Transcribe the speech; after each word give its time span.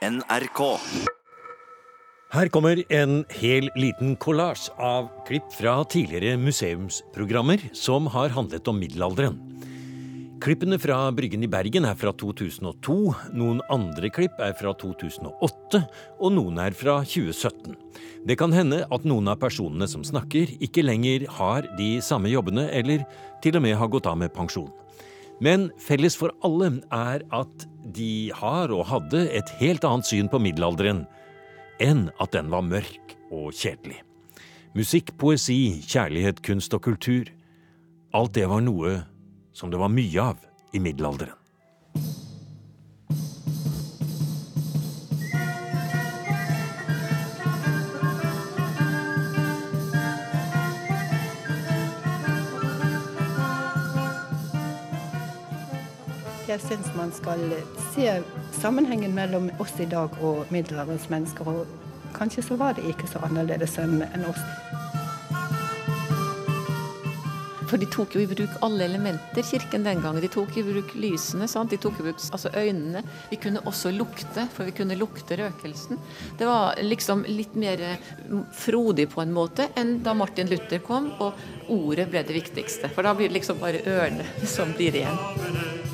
NRK. 0.00 0.60
Her 2.32 2.48
kommer 2.48 2.78
en 2.88 3.18
hel 3.36 3.66
liten 3.76 4.14
kollasj 4.16 4.70
av 4.80 5.10
klipp 5.28 5.50
fra 5.52 5.74
tidligere 5.92 6.38
museumsprogrammer 6.40 7.66
som 7.76 8.08
har 8.14 8.32
handlet 8.32 8.70
om 8.72 8.80
middelalderen. 8.80 9.36
Klippene 10.40 10.78
fra 10.80 11.02
Bryggen 11.12 11.44
i 11.44 11.50
Bergen 11.52 11.84
er 11.84 12.00
fra 12.00 12.14
2002, 12.16 12.96
noen 13.36 13.60
andre 13.68 14.08
klipp 14.08 14.40
er 14.40 14.56
fra 14.56 14.72
2008, 14.72 15.84
og 16.16 16.32
noen 16.32 16.64
er 16.64 16.72
fra 16.72 17.02
2017. 17.04 17.76
Det 18.24 18.40
kan 18.40 18.56
hende 18.56 18.86
at 18.88 19.04
noen 19.04 19.28
av 19.28 19.36
personene 19.44 19.84
som 19.84 20.00
snakker, 20.00 20.56
ikke 20.64 20.86
lenger 20.86 21.28
har 21.36 21.68
de 21.76 21.98
samme 22.00 22.32
jobbene, 22.32 22.70
eller 22.72 23.04
til 23.44 23.60
og 23.60 23.68
med 23.68 23.76
har 23.76 23.92
gått 23.92 24.08
av 24.08 24.16
med 24.16 24.32
pensjon. 24.32 24.72
Men 25.40 25.70
felles 25.80 26.16
for 26.20 26.34
alle 26.44 26.68
er 26.92 27.24
at 27.32 27.66
de 27.96 28.30
har 28.36 28.72
og 28.76 28.84
hadde 28.90 29.24
et 29.32 29.50
helt 29.60 29.84
annet 29.88 30.08
syn 30.08 30.28
på 30.28 30.40
middelalderen 30.42 31.06
enn 31.80 32.10
at 32.20 32.34
den 32.36 32.50
var 32.52 32.66
mørk 32.66 33.16
og 33.32 33.54
kjedelig. 33.56 34.02
Musikk, 34.76 35.14
poesi, 35.18 35.80
kjærlighet, 35.82 36.44
kunst 36.46 36.76
og 36.76 36.84
kultur. 36.84 37.30
Alt 38.14 38.36
det 38.36 38.46
var 38.50 38.60
noe 38.62 39.00
som 39.56 39.72
det 39.72 39.80
var 39.80 39.90
mye 39.90 40.28
av 40.30 40.44
i 40.76 40.82
middelalderen. 40.82 41.34
Jeg 56.50 56.58
syns 56.64 56.88
man 56.98 57.12
skal 57.14 57.38
se 57.92 58.10
sammenhengen 58.58 59.12
mellom 59.14 59.44
oss 59.62 59.76
i 59.78 59.84
dag 59.86 60.16
og 60.18 60.48
middelalderens 60.50 61.06
mennesker. 61.12 61.46
Og 61.46 62.10
kanskje 62.16 62.42
så 62.42 62.56
var 62.58 62.74
det 62.74 62.88
ikke 62.90 63.06
så 63.06 63.20
annerledes 63.22 63.76
enn 63.78 64.24
oss. 64.26 64.40
For 67.70 67.78
de 67.78 67.86
tok 67.86 68.16
jo 68.16 68.24
i 68.24 68.26
bruk 68.26 68.56
alle 68.66 68.82
elementer, 68.88 69.46
kirken 69.46 69.86
den 69.86 70.02
gangen. 70.02 70.18
De 70.24 70.32
tok 70.32 70.56
i 70.58 70.64
bruk 70.66 70.90
lysene, 70.98 71.46
sant? 71.46 71.70
de 71.70 71.78
tok 71.78 72.00
i 72.00 72.08
bruk 72.08 72.18
altså 72.18 72.50
øynene. 72.50 73.04
Vi 73.30 73.38
kunne 73.38 73.62
også 73.70 73.92
lukte, 73.94 74.48
for 74.50 74.66
vi 74.66 74.74
kunne 74.74 74.98
lukte 74.98 75.38
røkelsen. 75.38 76.02
Det 76.40 76.50
var 76.50 76.82
liksom 76.82 77.22
litt 77.30 77.54
mer 77.54 77.84
frodig 78.58 79.06
på 79.14 79.22
en 79.22 79.36
måte 79.36 79.68
enn 79.78 80.00
da 80.02 80.16
Martin 80.18 80.50
Luther 80.50 80.82
kom, 80.82 81.12
og 81.22 81.70
ordet 81.70 82.10
ble 82.10 82.26
det 82.26 82.40
viktigste. 82.40 82.90
For 82.90 83.06
da 83.06 83.14
blir 83.14 83.30
det 83.30 83.38
liksom 83.38 83.62
bare 83.62 83.86
ørene 83.86 84.26
som 84.50 84.74
blir 84.74 84.98
igjen. 85.04 85.89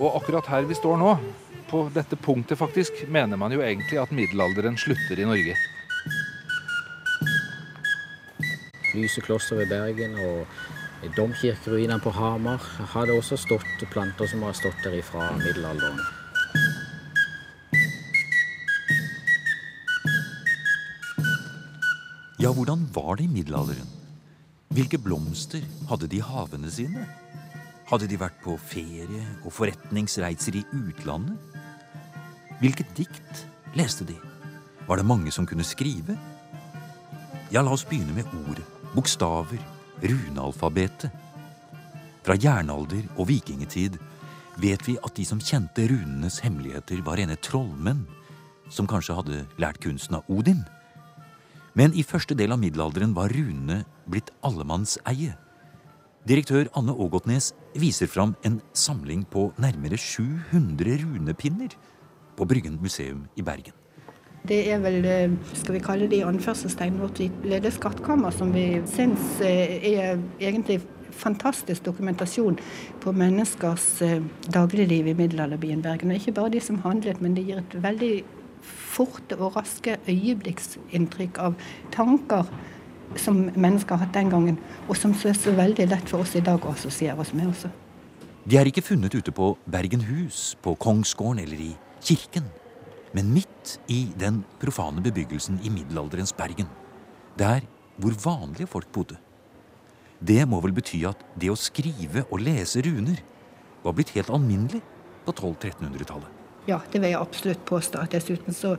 Og 0.00 0.16
akkurat 0.16 0.46
her 0.48 0.64
vi 0.68 0.76
står 0.76 0.96
nå, 1.00 1.10
på 1.70 1.82
dette 1.94 2.16
punktet 2.16 2.58
faktisk, 2.58 3.04
mener 3.08 3.38
man 3.40 3.52
jo 3.54 3.62
egentlig 3.64 4.00
at 4.00 4.12
middelalderen 4.12 4.78
slutter 4.80 5.20
i 5.20 5.28
Norge. 5.28 5.56
Lyse 8.96 9.22
kloster 9.22 9.60
ved 9.60 9.70
Bergen 9.70 10.16
og 10.24 11.10
domkirkeruinene 11.16 12.00
på 12.02 12.12
Hamar 12.16 12.64
har 12.94 13.06
det 13.06 13.16
også 13.16 13.38
stått 13.40 13.84
planter 13.92 14.28
som 14.28 14.42
har 14.44 14.56
stått 14.58 14.82
der 14.84 14.98
ifra 14.98 15.30
middelalderen. 15.38 16.00
Ja, 22.40 22.52
hvordan 22.56 22.88
var 22.96 23.16
det 23.20 23.28
i 23.28 23.32
middelalderen? 23.38 23.99
Hvilke 24.70 25.00
blomster 25.02 25.64
hadde 25.90 26.06
de 26.06 26.20
i 26.20 26.22
havene 26.22 26.68
sine? 26.70 27.02
Hadde 27.90 28.06
de 28.06 28.18
vært 28.20 28.36
på 28.44 28.52
ferie 28.62 29.24
og 29.40 29.50
forretningsreiser 29.50 30.60
i 30.60 30.62
utlandet? 30.70 31.34
Hvilket 32.60 32.92
dikt 32.94 33.42
leste 33.74 34.06
de? 34.06 34.14
Var 34.86 35.02
det 35.02 35.08
mange 35.10 35.34
som 35.34 35.48
kunne 35.50 35.66
skrive? 35.66 36.14
Ja, 37.50 37.64
la 37.64 37.74
oss 37.74 37.82
begynne 37.82 38.14
med 38.14 38.30
ordet, 38.44 38.62
bokstaver, 38.94 39.58
runealfabetet. 40.06 41.10
Fra 42.22 42.38
jernalder 42.38 43.02
og 43.16 43.26
vikingetid 43.26 43.98
vet 44.62 44.86
vi 44.86 45.00
at 45.02 45.18
de 45.18 45.26
som 45.26 45.42
kjente 45.42 45.90
runenes 45.90 46.38
hemmeligheter, 46.46 47.02
var 47.02 47.18
rene 47.18 47.34
trollmenn, 47.42 48.06
som 48.70 48.86
kanskje 48.86 49.18
hadde 49.18 49.46
lært 49.58 49.82
kunsten 49.82 50.22
av 50.22 50.30
Odin. 50.30 50.62
Men 51.74 51.90
i 51.90 52.06
første 52.06 52.38
del 52.38 52.54
av 52.54 52.62
middelalderen 52.62 53.18
var 53.18 53.34
runene 53.34 53.82
blitt 54.10 54.32
allemannseie. 54.46 55.36
Direktør 56.28 56.68
Anne 56.76 56.92
Ågotnes 56.92 57.54
viser 57.80 58.10
fram 58.10 58.34
en 58.44 58.60
samling 58.76 59.24
på 59.30 59.50
nærmere 59.58 59.96
700 59.96 61.00
runepinner 61.04 61.76
på 62.36 62.44
Bryggen 62.44 62.78
museum 62.82 63.24
i 63.36 63.42
Bergen. 63.42 63.72
Det 64.48 64.60
er 64.72 64.80
vel, 64.80 65.04
skal 65.52 65.74
vi 65.76 65.82
kalle 65.84 66.08
det 66.08 66.20
i 66.20 66.24
anførselstegn, 66.24 67.00
vårt 67.00 67.18
lille 67.20 67.72
skattkammer, 67.72 68.32
som 68.32 68.54
vi 68.54 68.80
syns 68.88 69.40
er 69.44 70.16
egentlig 70.40 70.80
fantastisk 71.20 71.84
dokumentasjon 71.84 72.56
på 73.02 73.12
menneskers 73.12 73.88
dagligliv 74.52 75.10
i 75.10 75.16
middelalderbyen 75.18 75.82
Bergen. 75.84 76.12
Og 76.12 76.20
ikke 76.20 76.36
bare 76.38 76.54
de 76.54 76.60
som 76.64 76.80
handlet, 76.84 77.20
men 77.20 77.36
det 77.36 77.44
gir 77.48 77.60
et 77.60 77.76
veldig 77.82 78.12
forte 78.64 79.36
og 79.40 79.56
raske 79.56 79.96
øyeblikksinntrykk 80.08 81.40
av 81.40 81.56
tanker 81.92 82.48
som 83.18 83.48
mennesker 83.56 83.96
har 83.96 84.04
hatt 84.04 84.14
den 84.14 84.30
gangen, 84.30 84.58
og 84.88 84.96
som 84.98 85.14
er 85.26 85.34
så 85.38 85.54
veldig 85.56 85.88
lett 85.90 86.10
for 86.10 86.22
oss 86.22 86.36
i 86.38 86.44
dag 86.44 86.62
å 86.62 86.74
assosiere 86.74 87.18
oss 87.18 87.32
med 87.34 87.50
også. 87.50 87.70
De 88.46 88.56
er 88.56 88.70
ikke 88.70 88.84
funnet 88.84 89.14
ute 89.14 89.32
på 89.34 89.52
Bergenhus, 89.70 90.54
på 90.62 90.74
Kongsgården 90.80 91.42
eller 91.42 91.60
i 91.60 91.72
kirken, 92.00 92.46
men 93.12 93.32
midt 93.34 93.78
i 93.90 94.04
den 94.18 94.44
profane 94.62 95.02
bebyggelsen 95.02 95.58
i 95.66 95.72
middelalderens 95.72 96.32
Bergen. 96.32 96.70
Der 97.38 97.66
hvor 98.00 98.16
vanlige 98.24 98.70
folk 98.70 98.88
bodde. 98.92 99.18
Det 100.20 100.48
må 100.48 100.60
vel 100.60 100.72
bety 100.76 101.02
at 101.08 101.20
det 101.40 101.50
å 101.52 101.58
skrive 101.58 102.24
og 102.30 102.42
lese 102.44 102.82
runer 102.84 103.20
var 103.84 103.96
blitt 103.96 104.12
helt 104.16 104.32
alminnelig 104.32 104.82
på 105.24 105.32
1200-1300-tallet. 105.32 106.39
Ja, 106.70 106.78
det 106.92 107.00
vil 107.00 107.10
jeg 107.10 107.18
absolutt 107.18 107.64
påstå. 107.66 108.04
Dessuten 108.12 108.54
så 108.54 108.76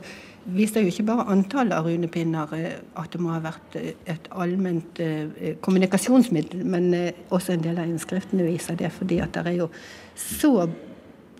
viser 0.56 0.82
jo 0.82 0.90
ikke 0.90 1.04
bare 1.10 1.26
antallet 1.30 1.76
av 1.76 1.86
runepinner 1.86 2.54
at 2.98 3.12
det 3.12 3.20
må 3.22 3.34
ha 3.34 3.42
vært 3.44 3.76
et 3.78 4.30
allment 4.32 5.00
kommunikasjonsmiddel, 5.62 6.64
men 6.66 6.88
også 7.28 7.54
en 7.54 7.66
del 7.66 7.78
av 7.78 7.90
innskriftene 7.90 8.48
viser 8.48 8.78
det, 8.80 8.90
fordi 8.96 9.20
at 9.22 9.36
det 9.36 9.44
er 9.52 9.58
jo 9.60 9.68
så 10.18 10.66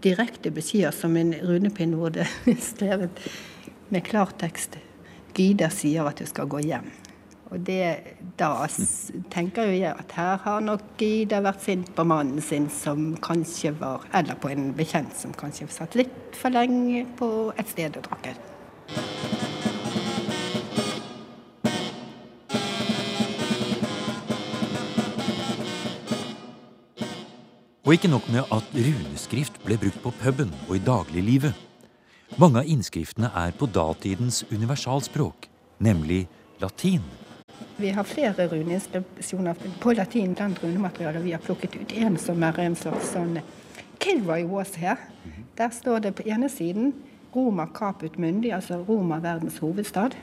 direkte 0.02 0.52
beskjeder 0.54 0.94
som 0.94 1.16
en 1.16 1.34
runepinn 1.40 1.96
hvor 1.98 2.12
det 2.14 2.26
er 2.26 2.60
skrevet 2.72 3.24
med 3.92 4.04
klartekst. 4.06 4.78
Gida 5.32 5.70
sier 5.72 6.06
at 6.08 6.20
du 6.20 6.28
skal 6.28 6.50
gå 6.50 6.60
hjem. 6.66 6.90
Og 7.52 7.60
det, 7.66 8.16
da 8.40 8.64
tenker 9.32 9.68
jo 9.68 9.74
jeg 9.76 9.92
at 9.92 10.14
her 10.16 10.38
har 10.40 10.62
nok 10.64 10.94
Gida 10.96 11.42
vært 11.44 11.60
sint 11.60 11.90
på 11.92 12.06
mannen 12.08 12.40
sin, 12.40 12.70
som 12.72 13.12
kanskje 13.20 13.74
var 13.76 14.06
Eller 14.16 14.38
på 14.40 14.48
en 14.48 14.70
bekjent 14.76 15.12
som 15.18 15.36
kanskje 15.36 15.68
satt 15.68 15.96
litt 16.00 16.16
for 16.38 16.54
lenge 16.54 17.04
på 17.18 17.52
et 17.60 17.68
sted 17.68 18.00
og 18.00 18.08
drakk. 18.08 18.32
Og 27.82 27.98
ikke 27.98 28.08
nok 28.08 28.28
med 28.32 28.48
at 28.54 28.68
runeskrift 28.72 29.58
ble 29.66 29.76
brukt 29.76 30.00
på 30.00 30.14
puben 30.22 30.54
og 30.70 30.78
i 30.78 30.84
dagliglivet. 30.86 31.52
Mange 32.40 32.62
av 32.62 32.70
innskriftene 32.70 33.28
er 33.36 33.52
på 33.52 33.68
datidens 33.68 34.40
universalspråk, 34.48 35.50
nemlig 35.84 36.24
latin. 36.62 37.04
Vi 37.82 37.88
har 37.90 38.04
flere 38.04 38.46
runeinskripsjoner 38.46 39.54
på 39.80 39.92
latin 39.92 40.34
blant 40.34 40.64
runematerialet. 40.64 41.22
Vi 41.24 41.32
har 41.32 41.40
plukket 41.42 41.74
ut 41.74 41.92
en 41.92 42.18
som 42.18 42.42
er 42.46 42.60
en 42.62 42.76
slags 42.78 43.08
sånn 43.10 43.40
Kilroy 43.98 44.44
was 44.46 44.76
her. 44.78 45.00
Der 45.58 45.74
står 45.74 46.04
det 46.04 46.12
på 46.14 46.22
ene 46.30 46.46
siden 46.46 46.92
Roma 47.34 47.66
caput 47.74 48.20
mundi, 48.22 48.52
altså 48.54 48.78
Roma 48.86 49.18
verdens 49.18 49.58
hovedstad. 49.58 50.14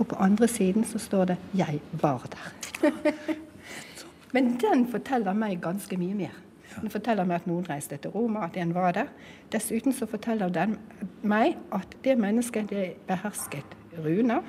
Og 0.00 0.08
på 0.10 0.18
andre 0.18 0.48
siden 0.48 0.84
så 0.84 0.98
står 0.98 1.24
det 1.24 1.36
'Jeg 1.54 1.80
var 1.92 2.26
der'. 2.34 3.34
Men 4.34 4.58
den 4.58 4.86
forteller 4.90 5.32
meg 5.32 5.62
ganske 5.62 5.96
mye 5.96 6.14
mer. 6.14 6.34
Den 6.80 6.90
forteller 6.90 7.24
meg 7.24 7.34
at 7.34 7.46
noen 7.46 7.70
reiste 7.70 7.96
til 7.96 8.10
Roma, 8.10 8.44
at 8.44 8.56
en 8.56 8.74
var 8.74 8.92
der. 8.92 9.06
Dessuten 9.52 9.92
så 9.92 10.06
forteller 10.06 10.48
den 10.48 10.78
meg 11.22 11.56
at 11.72 11.96
det 12.04 12.18
mennesket 12.18 12.70
det 12.70 12.92
behersket 13.06 13.76
runer. 13.98 14.42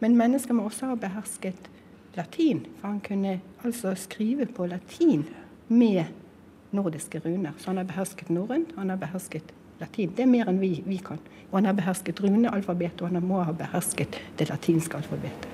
Men 0.00 0.16
mennesket 0.16 0.56
må 0.56 0.66
også 0.68 0.90
ha 0.90 0.94
behersket 1.00 1.70
latin, 2.16 2.66
for 2.80 2.88
han 2.88 3.00
kunne 3.00 3.40
altså 3.64 3.94
skrive 3.96 4.46
på 4.46 4.66
latin 4.66 5.26
med 5.68 6.04
nordiske 6.70 7.20
runer. 7.24 7.52
Så 7.58 7.70
han 7.70 7.76
har 7.76 7.84
behersket 7.84 8.30
norrønt, 8.30 8.74
han 8.76 8.90
har 8.90 8.96
behersket 8.96 9.54
latin. 9.80 10.12
Det 10.16 10.24
er 10.24 10.30
mer 10.30 10.48
enn 10.50 10.60
vi, 10.60 10.82
vi 10.86 10.96
kan. 11.04 11.20
Og 11.50 11.58
han 11.58 11.68
har 11.70 11.76
behersket 11.76 12.20
runealfabetet, 12.24 13.02
og 13.02 13.12
han 13.12 13.24
må 13.24 13.42
ha 13.44 13.52
behersket 13.56 14.18
det 14.38 14.48
latinske 14.50 14.96
alfabetet. 14.96 15.48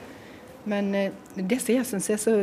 Men 0.65 0.95
eh, 0.95 1.13
det 1.37 1.59
som 1.59 1.75
jeg 1.75 1.87
syns 1.87 2.11
er 2.11 2.21
så 2.23 2.35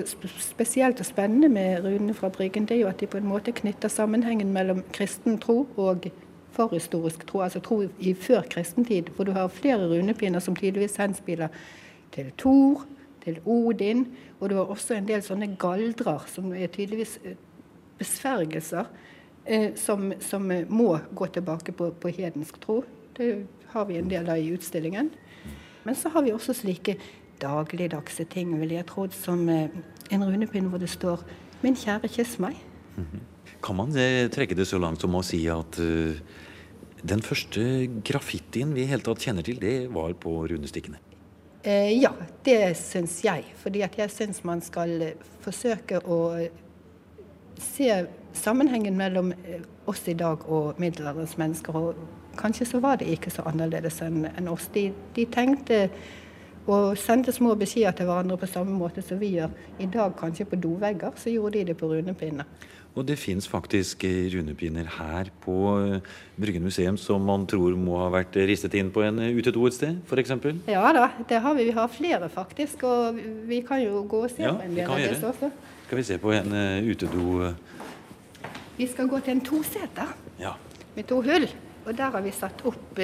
spesielt 0.44 1.00
og 1.00 1.08
spennende 1.08 1.50
med 1.50 1.86
runene 1.86 2.14
fra 2.14 2.30
Bryggen, 2.30 2.66
det 2.68 2.76
er 2.76 2.82
jo 2.82 2.90
at 2.92 3.00
de 3.00 3.08
på 3.08 3.18
en 3.18 3.30
måte 3.30 3.56
knytter 3.56 3.92
sammenhengen 3.92 4.52
mellom 4.54 4.84
kristen 4.92 5.40
tro 5.40 5.62
og 5.78 6.10
forhistorisk 6.52 7.24
tro, 7.28 7.42
altså 7.46 7.62
tro 7.64 7.84
i 8.00 8.14
før 8.14 8.44
kristentid, 8.52 9.14
hvor 9.16 9.26
du 9.26 9.32
har 9.32 9.48
flere 9.48 9.88
runepinner 9.88 10.44
som 10.44 10.56
tydeligvis 10.56 11.00
henspiller 11.00 11.48
til 12.14 12.32
Thor, 12.38 12.86
til 13.24 13.40
Odin, 13.46 14.06
og 14.40 14.50
det 14.50 14.58
var 14.58 14.72
også 14.74 14.98
en 14.98 15.08
del 15.10 15.24
sånne 15.26 15.52
galdrer 15.60 16.26
som 16.32 16.54
er 16.56 16.72
tydeligvis 16.72 17.18
eh, 17.24 17.38
besvergelser 18.00 18.88
eh, 19.46 19.72
som, 19.80 20.14
som, 20.24 20.48
må 20.70 20.92
gå 21.12 21.30
tilbake 21.36 21.76
på, 21.76 21.92
på 21.92 22.14
hedensk 22.16 22.60
tro. 22.64 22.82
Det 23.18 23.32
har 23.74 23.90
vi 23.90 24.00
en 24.00 24.12
del 24.12 24.30
av 24.32 24.40
i 24.40 24.54
utstillingen. 24.56 25.12
Men 25.84 25.96
så 25.96 26.12
har 26.14 26.24
vi 26.26 26.34
også 26.36 26.56
slike 26.56 26.98
dagligdagse 27.40 28.26
ting, 28.32 28.52
vil 28.60 28.76
jeg 28.76 28.88
tro, 28.90 29.08
som 29.16 29.48
eh, 29.50 29.70
en 30.12 30.26
runepinn 30.26 30.72
hvor 30.72 30.80
det 30.82 30.90
står 30.90 31.24
'Min 31.62 31.76
kjære, 31.76 32.08
kyss 32.08 32.40
meg'. 32.40 32.56
-hmm. 32.96 33.20
Kan 33.64 33.76
man 33.76 33.96
eh, 33.96 34.30
trekke 34.32 34.56
det 34.56 34.68
så 34.68 34.80
langt 34.80 35.02
som 35.02 35.16
å 35.16 35.24
si 35.26 35.42
at 35.52 35.80
uh, 35.80 36.16
den 37.04 37.22
første 37.22 37.90
graffitien 38.08 38.74
vi 38.76 38.86
i 38.86 38.90
hele 38.90 39.04
tatt 39.04 39.20
kjenner 39.20 39.44
til, 39.44 39.60
det 39.60 39.92
var 39.92 40.14
på 40.14 40.48
runestikkene? 40.48 40.98
Eh, 41.70 42.02
ja, 42.02 42.14
det 42.44 42.78
syns 42.78 43.20
jeg. 43.24 43.44
Fordi 43.62 43.84
at 43.86 43.98
jeg 44.00 44.10
syns 44.10 44.42
man 44.48 44.62
skal 44.62 45.12
forsøke 45.44 46.00
å 46.02 46.18
se 47.62 47.90
sammenhengen 48.34 48.98
mellom 48.98 49.30
oss 49.90 50.08
i 50.10 50.16
dag 50.18 50.48
og 50.50 50.80
middelalderens 50.82 51.36
mennesker. 51.38 51.78
Og 51.78 52.40
kanskje 52.40 52.66
så 52.72 52.82
var 52.82 52.98
det 52.98 53.12
ikke 53.14 53.34
så 53.34 53.46
annerledes 53.52 54.02
enn 54.02 54.50
oss. 54.50 54.66
De, 54.74 54.88
de 55.14 55.28
tenkte 55.30 55.84
og 56.70 56.98
sendte 57.02 57.34
små 57.34 57.54
beskjeder 57.58 57.94
til 57.98 58.10
hverandre 58.10 58.38
på 58.42 58.50
samme 58.50 58.74
måte 58.78 59.04
som 59.06 59.22
vi 59.22 59.36
gjør 59.36 59.54
i 59.82 59.88
dag, 59.94 60.14
kanskje 60.18 60.50
på 60.50 60.58
dovegger. 60.64 61.14
Så 61.22 61.34
gjorde 61.34 61.60
de 61.60 61.70
det 61.70 61.78
på 61.78 61.92
runepinner. 61.92 62.50
Og 62.98 63.06
det 63.08 63.20
fins 63.22 63.48
faktisk 63.48 64.04
runepinner 64.34 64.88
her 64.98 65.30
på 65.44 65.56
eh, 65.78 66.08
Bryggen 66.40 66.66
museum 66.66 66.98
som 67.00 67.22
man 67.24 67.46
tror 67.48 67.78
må 67.78 68.00
ha 68.02 68.10
vært 68.14 68.36
ristet 68.50 68.76
inn 68.80 68.90
på 68.92 69.04
en 69.06 69.22
utedo 69.38 69.68
et 69.70 69.78
sted, 69.78 70.00
f.eks.? 70.10 70.34
Ja 70.68 70.84
da, 70.96 71.06
det 71.30 71.42
har 71.44 71.56
vi. 71.56 71.68
Vi 71.70 71.76
har 71.78 71.92
flere 71.94 72.30
faktisk. 72.34 72.84
Og 72.90 73.22
vi 73.50 73.62
kan 73.68 73.84
jo 73.84 74.04
gå 74.10 74.24
og 74.26 74.34
se 74.34 74.44
ja, 74.44 74.56
på 74.58 74.66
en 74.66 74.76
del 74.76 74.90
av 74.90 75.04
disse 75.06 75.30
også. 75.30 75.52
Skal 75.86 76.02
vi 76.02 76.08
se 76.10 76.20
på 76.22 76.34
en 76.36 76.58
utedo? 76.90 77.54
Vi 78.80 78.88
skal 78.88 79.10
gå 79.12 79.22
til 79.24 79.38
en 79.38 79.46
toseter 79.46 80.16
ja. 80.42 80.56
med 80.96 81.08
to 81.10 81.22
hull. 81.22 81.48
Og 81.86 81.96
der 81.98 82.12
har 82.14 82.26
vi 82.26 82.34
satt 82.36 82.66
opp 82.68 83.00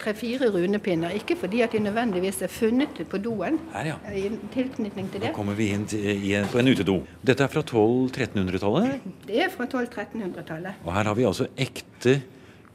tre-fire 0.00 0.50
runepinner. 0.54 1.14
Ikke 1.16 1.36
fordi 1.38 1.62
at 1.64 1.72
de 1.72 1.80
nødvendigvis 1.84 2.42
er 2.44 2.52
funnet 2.52 3.00
på 3.10 3.20
doen. 3.22 3.58
Her, 3.72 3.92
ja. 3.92 3.96
I 4.12 4.30
tilknytning 4.54 5.10
til 5.12 5.22
det. 5.22 5.32
Nå 5.32 5.36
kommer 5.36 5.58
vi 5.58 5.70
inn 5.74 5.86
på 5.86 6.60
en 6.60 6.70
utedo. 6.72 7.00
Dette 7.26 7.46
er 7.46 7.52
fra 7.52 7.64
1200-1300-tallet? 7.64 9.10
Det 9.26 9.42
er 9.46 9.52
fra 9.54 9.68
1200-1300-tallet. 9.68 10.82
Og 10.84 10.92
her 10.94 11.10
har 11.10 11.18
vi 11.18 11.28
altså 11.28 11.48
ekte 11.56 12.18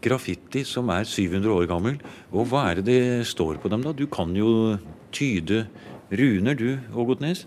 graffiti 0.01 0.63
som 0.65 0.89
er 0.89 1.05
700 1.05 1.53
år 1.53 1.69
gammel. 1.69 1.99
Og 2.33 2.49
hva 2.49 2.69
er 2.71 2.81
det 2.81 2.87
det 2.89 3.27
står 3.29 3.61
på 3.61 3.69
dem, 3.69 3.83
da? 3.85 3.93
Du 3.93 4.07
kan 4.11 4.33
jo 4.35 4.77
tyde 5.13 5.65
runer, 6.11 6.57
du, 6.57 6.79
Ågotnes? 6.97 7.45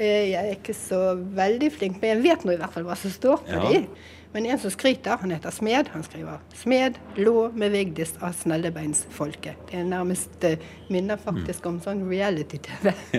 Eh, 0.00 0.30
jeg 0.30 0.40
er 0.40 0.54
ikke 0.54 0.74
så 0.76 1.12
veldig 1.36 1.68
flink, 1.74 2.00
men 2.00 2.14
jeg 2.14 2.24
vet 2.24 2.46
nå 2.46 2.54
i 2.54 2.60
hvert 2.60 2.72
fall 2.72 2.86
hva 2.88 2.96
som 2.96 3.12
står 3.12 3.42
på 3.44 3.58
ja. 3.58 3.68
de. 3.68 4.08
Men 4.30 4.46
en 4.46 4.60
som 4.62 4.70
skryter, 4.70 5.18
han 5.18 5.32
heter 5.34 5.50
Smed. 5.50 5.88
Han 5.90 6.04
skriver 6.06 6.38
'Smed 6.54 7.00
lå 7.18 7.50
med 7.50 7.74
Vigdis 7.74 8.12
av 8.22 8.36
Sneldebeinsfolket'. 8.38 9.64
Det 9.68 9.80
er 9.80 9.88
nærmest 9.90 10.46
uh, 10.46 10.54
minner 10.88 11.18
faktisk 11.18 11.66
om 11.66 11.80
sånn 11.82 12.04
reality-TV. 12.06 12.94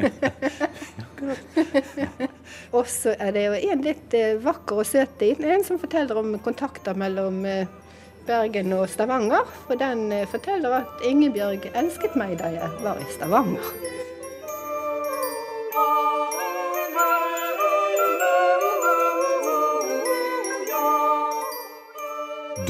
og 2.77 2.87
så 2.87 3.13
er 3.19 3.35
det 3.35 3.43
jo 3.43 3.59
en 3.59 3.85
litt 3.85 4.15
uh, 4.15 4.39
vakker 4.39 4.81
og 4.81 4.87
søt 4.87 5.27
en 5.27 5.67
som 5.67 5.81
forteller 5.83 6.17
om 6.17 6.39
kontakter 6.39 6.95
mellom 6.95 7.43
uh, 7.43 7.67
Bergen 8.25 8.71
og 8.79 8.87
Stavanger. 8.89 9.51
Og 9.67 9.75
den 9.83 10.07
forteller 10.31 10.79
at 10.79 11.03
Ingebjørg 11.11 11.73
elsket 11.75 12.15
meg 12.15 12.39
da 12.39 12.55
jeg 12.55 12.85
var 12.87 13.03
i 13.03 13.11
Stavanger. 13.11 13.75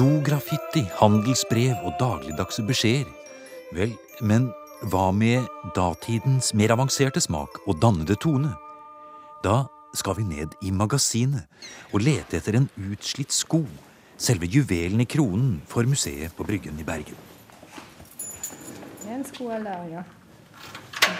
Do-graffiti, 0.01 0.81
handelsbrev 0.97 1.83
og 1.85 1.91
dagligdagse 1.99 2.63
beskjeder. 2.65 3.09
Vel, 3.77 3.91
men 4.25 4.47
hva 4.89 5.11
med 5.13 5.45
datidens 5.75 6.55
mer 6.57 6.73
avanserte 6.73 7.21
smak 7.21 7.59
og 7.67 7.77
dannede 7.83 8.17
tone? 8.17 8.55
Da 9.45 9.67
skal 9.93 10.17
vi 10.17 10.25
ned 10.25 10.55
i 10.65 10.73
magasinet 10.73 11.45
og 11.91 12.01
lete 12.01 12.39
etter 12.39 12.57
en 12.57 12.65
utslitt 12.81 13.35
sko, 13.35 13.61
selve 14.17 14.49
juvelen 14.49 15.05
i 15.05 15.09
kronen 15.11 15.59
for 15.69 15.85
museet 15.85 16.33
på 16.33 16.49
Bryggen 16.49 16.81
i 16.81 16.87
Bergen. 16.87 17.21
En 19.05 19.21
sko 19.29 19.53
er 19.53 19.61
der, 19.69 19.87
ja. 19.99 20.05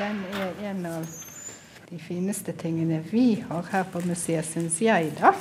Den 0.02 0.26
er 0.42 0.70
en 0.72 0.86
av 0.90 1.06
de 1.92 2.02
fineste 2.02 2.58
tingene 2.58 3.04
vi 3.14 3.44
har 3.46 3.74
her 3.76 3.86
på 3.94 4.02
museet, 4.10 4.48
syns 4.56 4.82
jeg, 4.82 5.14
da. 5.22 5.36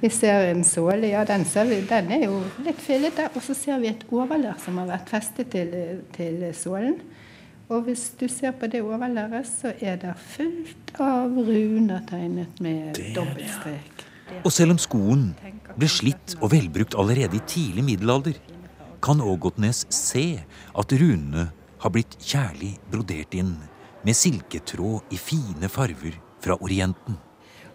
Vi 0.00 0.10
ser 0.12 0.50
en 0.50 0.64
såle, 0.66 1.08
ja 1.12 1.24
den, 1.28 1.44
vi, 1.44 1.80
den 1.88 2.10
er 2.12 2.24
jo 2.26 2.40
litt 2.64 2.80
fillete. 2.82 3.30
Og 3.34 3.44
så 3.46 3.56
ser 3.56 3.80
vi 3.82 3.92
et 3.92 4.04
overlær 4.12 4.58
som 4.62 4.78
har 4.82 4.90
vært 4.90 5.12
festet 5.12 5.52
til, 5.54 6.02
til 6.16 6.42
sålen. 6.56 6.98
Og 7.72 7.86
hvis 7.86 8.10
du 8.20 8.26
ser 8.28 8.52
på 8.58 8.68
det 8.68 8.82
overlæret, 8.84 9.46
så 9.48 9.72
er 9.80 9.96
det 10.02 10.12
fullt 10.20 10.92
av 11.00 11.32
runer 11.32 12.02
tegnet 12.08 12.60
med 12.64 12.98
dobbeltstrek. 13.16 14.04
Og 14.44 14.52
selv 14.52 14.74
om 14.74 14.80
skoen 14.80 15.30
ble 15.78 15.88
slitt 15.88 16.36
og 16.40 16.52
velbrukt 16.52 16.96
allerede 16.98 17.38
i 17.38 17.46
tidlig 17.48 17.84
middelalder, 17.86 18.36
kan 19.04 19.20
Ågotnes 19.20 19.84
se 19.92 20.26
at 20.76 20.92
runene 20.96 21.48
har 21.82 21.92
blitt 21.92 22.16
kjærlig 22.24 22.74
brodert 22.92 23.36
inn 23.36 23.52
med 24.04 24.16
silketråd 24.16 25.12
i 25.12 25.20
fine 25.20 25.68
farver 25.72 26.16
fra 26.44 26.56
Orienten. 26.60 27.18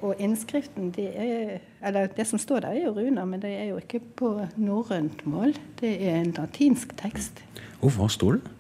Og 0.01 0.15
innskriften, 0.21 0.93
det, 0.95 1.09
er, 1.19 1.57
eller 1.83 2.07
det 2.15 2.25
som 2.27 2.39
står 2.39 2.63
der, 2.63 2.77
er 2.77 2.85
jo 2.87 2.93
runer, 2.95 3.25
men 3.27 3.41
det 3.43 3.51
er 3.51 3.65
jo 3.71 3.79
ikke 3.81 3.99
på 4.21 4.31
norrønt 4.55 5.25
mål. 5.27 5.53
Det 5.81 5.91
er 6.07 6.21
en 6.21 6.31
latinsk 6.37 6.95
tekst. 7.01 7.43
Og 7.81 7.91
hva 7.97 8.07
står 8.11 8.39
det? 8.39 8.55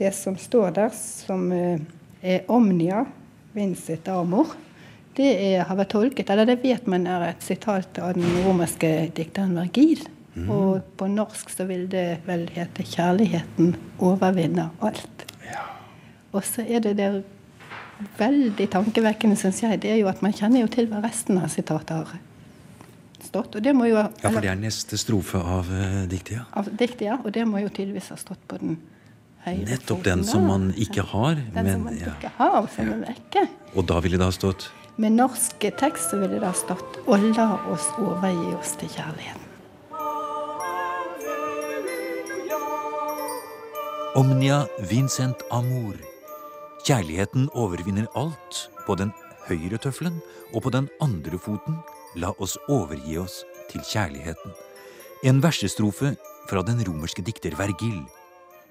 Det 0.00 0.14
som 0.16 0.38
står 0.40 0.72
der, 0.78 0.94
som 0.96 1.50
eh, 1.52 1.82
er 2.22 2.48
omnia 2.48 3.04
vincit 3.52 4.08
amor, 4.08 4.54
det 5.18 5.28
er, 5.34 5.66
har 5.68 5.76
vært 5.76 5.92
tolket, 5.92 6.30
eller 6.32 6.48
det 6.48 6.60
vet 6.62 6.86
man 6.88 7.04
er 7.10 7.26
et 7.28 7.44
sitat 7.44 7.98
av 8.00 8.14
den 8.16 8.24
romerske 8.46 9.10
dikteren 9.16 9.58
Vergil. 9.58 10.06
Mm. 10.36 10.46
Og 10.54 10.94
på 10.96 11.08
norsk 11.10 11.50
så 11.52 11.66
vil 11.68 11.88
det 11.90 12.22
vel 12.24 12.46
hete 12.54 12.86
'Kjærligheten 12.86 13.74
overvinner 13.98 14.70
alt'. 14.80 15.26
Ja. 15.44 15.66
Og 16.32 16.44
så 16.46 16.62
er 16.62 16.80
det 16.80 16.96
der 16.96 17.22
veldig 18.18 18.66
tankevekkende, 18.72 19.36
syns 19.38 19.62
jeg, 19.64 19.80
det 19.82 19.94
er 19.94 20.00
jo 20.02 20.08
at 20.10 20.22
man 20.24 20.34
kjenner 20.36 20.64
jo 20.64 20.70
til 20.72 20.88
hva 20.90 21.02
resten 21.04 21.40
av 21.40 21.50
sitatet 21.52 21.96
har 21.96 22.20
stått. 23.24 23.56
Og 23.56 23.64
det 23.64 23.74
må 23.76 23.88
jo, 23.90 23.98
ja, 24.00 24.08
for 24.26 24.40
det 24.42 24.52
er 24.52 24.58
neste 24.60 24.98
strofe 25.00 25.40
av 25.40 25.68
uh, 25.70 26.02
diktet, 26.10 26.38
ja. 26.40 26.46
Av 26.56 26.70
diktet, 26.70 27.06
ja. 27.08 27.18
Og 27.22 27.32
det 27.36 27.46
må 27.48 27.62
jo 27.62 27.70
tydeligvis 27.70 28.10
ha 28.14 28.18
stått 28.20 28.42
på 28.50 28.60
den 28.62 28.78
høyre 29.44 29.68
Nettopp 29.68 30.04
den 30.06 30.24
som 30.26 30.48
man 30.48 30.70
ikke 30.76 31.04
har. 31.12 31.38
Den 31.54 31.64
men, 31.64 31.72
som 31.72 31.86
man 31.88 32.00
ja. 32.00 32.14
ikke 32.16 32.32
har, 32.38 32.68
som 32.74 32.92
er 32.96 33.04
vekke. 33.08 33.46
Og 33.74 33.86
da 33.90 34.00
ville 34.04 34.20
det 34.20 34.28
ha 34.28 34.34
stått? 34.34 34.70
Med 35.00 35.16
norsk 35.16 35.62
tekst 35.80 36.12
så 36.12 36.18
ville 36.20 36.40
det 36.40 36.48
ha 36.48 36.56
stått 36.56 37.00
'Og 37.06 37.30
la 37.36 37.54
oss 37.72 37.86
overgi 37.96 38.52
oss 38.58 38.76
til 38.76 38.88
kjærligheten'. 38.88 39.46
Omnia 44.16 44.66
Vincent 44.90 45.36
Amour 45.50 46.09
Kjærligheten 46.80 47.50
overvinner 47.52 48.06
alt, 48.16 48.70
på 48.86 48.94
den 48.96 49.10
høyre 49.44 49.76
tøffelen 49.78 50.16
og 50.54 50.64
på 50.64 50.70
den 50.72 50.88
andre 51.04 51.38
foten. 51.38 51.76
La 52.16 52.32
oss 52.40 52.56
overgi 52.72 53.18
oss 53.20 53.42
til 53.70 53.84
kjærligheten. 53.84 54.54
En 55.28 55.42
versestrofe 55.44 56.14
fra 56.48 56.62
den 56.64 56.80
romerske 56.86 57.22
dikter 57.22 57.54
Vergil. 57.58 58.00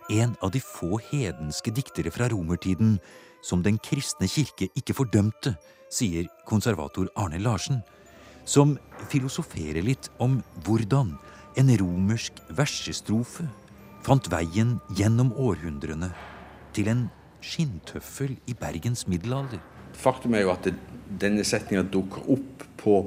En 0.09 0.33
av 0.41 0.49
de 0.51 0.61
få 0.63 0.97
hedenske 1.11 1.71
diktere 1.71 2.09
fra 2.11 2.31
romertiden 2.33 2.97
som 3.45 3.61
den 3.63 3.77
kristne 3.77 4.27
kirke 4.27 4.71
ikke 4.73 4.97
fordømte, 4.97 5.53
sier 5.93 6.25
konservator 6.49 7.11
Arne 7.15 7.37
Larsen, 7.41 7.83
som 8.43 8.73
filosoferer 9.13 9.85
litt 9.85 10.09
om 10.17 10.39
hvordan 10.65 11.13
en 11.61 11.71
romersk 11.77 12.41
versestrofe 12.57 13.45
fant 14.05 14.29
veien 14.33 14.79
gjennom 14.97 15.29
århundrene 15.37 16.09
til 16.73 16.89
en 16.89 17.07
skinntøffel 17.41 18.35
i 18.47 18.55
Bergens 18.57 19.07
middelalder. 19.07 19.61
Faktum 19.99 20.35
er 20.37 20.45
jo 20.45 20.53
at 20.53 20.69
denne 21.21 21.43
setninga 21.47 21.83
dukker 21.91 22.29
opp 22.31 22.65
på 22.79 23.01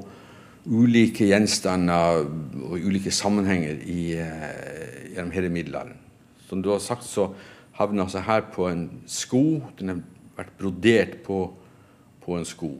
ulike 0.69 1.27
gjenstander 1.27 2.23
og 2.23 2.77
ulike 2.79 3.11
sammenhenger 3.11 3.81
i, 3.89 4.13
uh, 4.19 5.11
gjennom 5.13 5.33
hele 5.35 5.51
middelalderen. 5.53 5.99
Som 6.47 6.61
du 6.63 6.71
har 6.71 6.81
sagt, 6.83 7.05
så 7.07 7.31
havner 7.77 8.05
altså 8.05 8.23
her 8.23 8.45
på 8.53 8.67
en 8.69 8.87
sko. 9.09 9.61
Den 9.79 9.91
har 9.91 10.01
vært 10.37 10.57
brodert 10.59 11.15
på, 11.25 11.45
på 12.23 12.37
en 12.37 12.47
sko. 12.47 12.75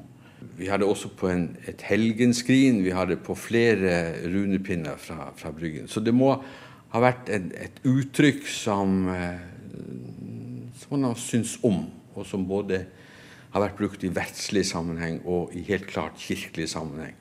Vi 0.57 0.67
har 0.69 0.79
det 0.79 0.87
også 0.87 1.09
på 1.17 1.29
en, 1.31 1.47
et 1.67 1.81
helgenskrin, 1.87 2.83
vi 2.83 2.93
har 2.93 3.07
det 3.09 3.21
på 3.23 3.35
flere 3.39 4.27
runepinner 4.27 4.99
fra, 4.99 5.31
fra 5.39 5.51
Bryggen. 5.55 5.87
Så 5.87 6.03
det 6.03 6.13
må 6.15 6.33
ha 6.93 7.01
vært 7.01 7.31
et, 7.33 7.47
et 7.57 7.79
uttrykk 7.89 8.43
som, 8.51 9.07
eh, 9.09 9.39
man 10.93 11.09
har 11.09 11.19
syntes 11.19 11.57
om, 11.65 11.85
og 12.15 12.27
som 12.29 12.45
både 12.47 12.85
har 13.53 13.61
vært 13.61 13.77
brukt 13.77 14.03
i 14.05 14.11
verdslig 14.13 14.65
sammenheng 14.69 15.19
og 15.29 15.53
i 15.53 15.61
helt 15.67 15.87
klart 15.89 16.17
kirkelig 16.21 16.69
sammenheng. 16.73 17.17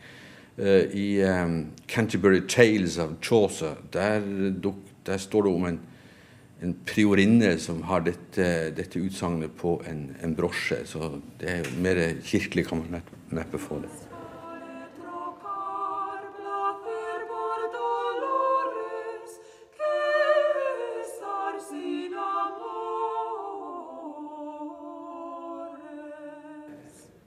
Uh, 0.58 0.84
I 0.92 1.06
um, 1.24 1.72
Canterbury 1.88 2.42
Tales 2.48 2.98
of 3.00 3.16
Chaucer 3.24 3.78
der, 3.92 4.20
der 5.06 5.16
står 5.16 5.48
det 5.48 5.52
om 5.52 5.66
en 5.70 5.80
en 6.62 6.74
priorinne 6.86 7.56
som 7.58 7.82
har 7.88 8.04
dette, 8.06 8.46
dette 8.76 9.02
utsagnet 9.02 9.54
på 9.58 9.76
en, 9.90 10.06
en, 10.22 10.34
brosje. 10.38 10.82
Så 10.86 11.16
det 11.40 11.50
er 11.56 11.70
mer 11.82 12.00
kirkelig 12.22 12.68
kan 12.68 12.84
man 12.84 13.02
neppe 13.34 13.58
få 13.58 13.82
det. 13.82 14.11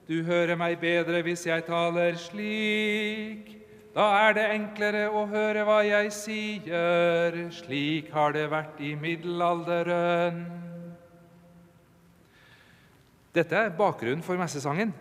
Du 0.06 0.20
hører 0.22 0.54
meg 0.54 0.76
bedre 0.78 1.24
hvis 1.26 1.48
jeg 1.48 1.64
taler 1.66 2.14
slik. 2.22 3.48
Da 3.96 4.06
er 4.28 4.36
det 4.38 4.44
enklere 4.54 5.08
å 5.10 5.24
høre 5.32 5.64
hva 5.66 5.80
jeg 5.82 6.12
sier, 6.14 7.40
slik 7.56 8.12
har 8.14 8.36
det 8.36 8.44
vært 8.52 8.84
i 8.86 8.92
middelalderen. 9.02 10.44
Dette 13.34 13.58
er 13.58 13.74
bakgrunnen 13.74 14.22
for 14.24 14.38
messesangen. 14.38 14.94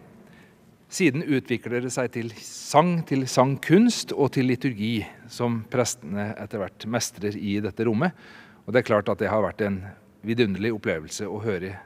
Siden 0.88 1.26
utvikler 1.26 1.84
det 1.84 1.92
seg 1.92 2.08
til 2.14 2.32
sang, 2.40 3.00
til 3.04 3.26
sangkunst 3.28 4.14
og 4.16 4.32
til 4.38 4.48
liturgi, 4.48 5.02
som 5.28 5.66
prestene 5.68 6.30
etter 6.38 6.62
hvert 6.62 6.86
mestrer 6.88 7.36
i 7.36 7.58
dette 7.60 7.84
rommet. 7.84 8.16
Og 8.64 8.72
det 8.72 8.80
er 8.80 8.88
klart 8.94 9.12
at 9.12 9.20
det 9.20 9.28
har 9.28 9.44
vært 9.44 9.66
en 9.66 9.82
vidunderlig 10.24 10.72
opplevelse 10.78 11.28
å 11.28 11.42
høre 11.44 11.76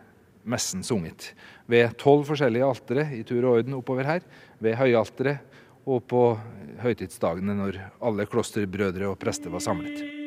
messen 0.44 0.84
sunget. 0.86 1.32
Ved 1.66 1.96
tolv 2.00 2.26
forskjellige 2.28 2.68
altere 2.68 3.08
i 3.16 3.24
tur 3.26 3.44
og 3.44 3.58
orden 3.58 3.78
oppover 3.78 4.08
her, 4.08 4.28
ved 4.60 4.78
høyalteret 4.78 5.58
og 5.88 6.04
på 6.10 6.22
høytidsdagene 6.82 7.56
når 7.56 7.80
alle 8.04 8.28
klosterbrødre 8.28 9.08
og 9.08 9.18
prester 9.20 9.52
var 9.52 9.64
samlet. 9.64 10.17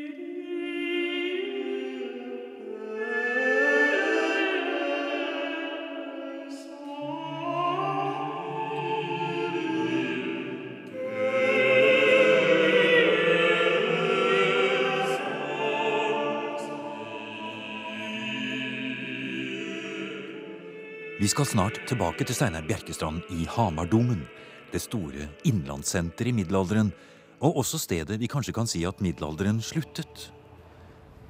Skal 21.31 21.47
snart 21.47 21.77
tilbake 21.87 22.25
til 22.27 22.35
Steinar 22.35 22.65
Bjerkestrand 22.67 23.23
i 23.31 23.45
Hamardomen, 23.47 24.25
det 24.73 24.81
store 24.83 25.29
innlandssenteret 25.47 26.31
i 26.31 26.35
middelalderen, 26.35 26.89
og 27.39 27.61
også 27.61 27.79
stedet 27.79 28.17
vi 28.19 28.27
kanskje 28.31 28.53
kan 28.55 28.67
si 28.67 28.81
at 28.87 28.99
middelalderen 29.03 29.61
sluttet. 29.63 30.25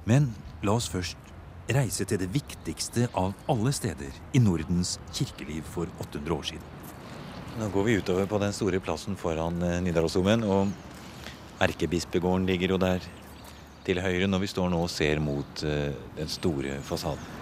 Men 0.08 0.26
la 0.66 0.74
oss 0.74 0.88
først 0.90 1.30
reise 1.70 2.06
til 2.08 2.18
det 2.18 2.32
viktigste 2.34 3.06
av 3.14 3.36
alle 3.52 3.70
steder 3.76 4.16
i 4.34 4.42
Nordens 4.42 4.96
kirkeliv 5.14 5.68
for 5.70 5.86
800 6.02 6.34
år 6.34 6.48
siden. 6.50 6.66
Nå 7.60 7.68
går 7.70 7.86
vi 7.86 7.98
utover 8.00 8.26
på 8.26 8.40
den 8.42 8.56
store 8.56 8.80
plassen 8.82 9.18
foran 9.20 9.62
eh, 9.62 9.78
Nidarosdomen, 9.84 10.42
og 10.42 11.62
erkebispegården 11.62 12.48
ligger 12.48 12.74
jo 12.74 12.80
der 12.82 13.06
til 13.86 14.02
høyre 14.02 14.26
når 14.26 14.42
vi 14.42 14.50
står 14.50 14.72
nå 14.72 14.82
og 14.82 14.90
ser 14.90 15.22
mot 15.22 15.62
eh, 15.68 15.94
den 16.18 16.32
store 16.32 16.80
fasaden. 16.90 17.41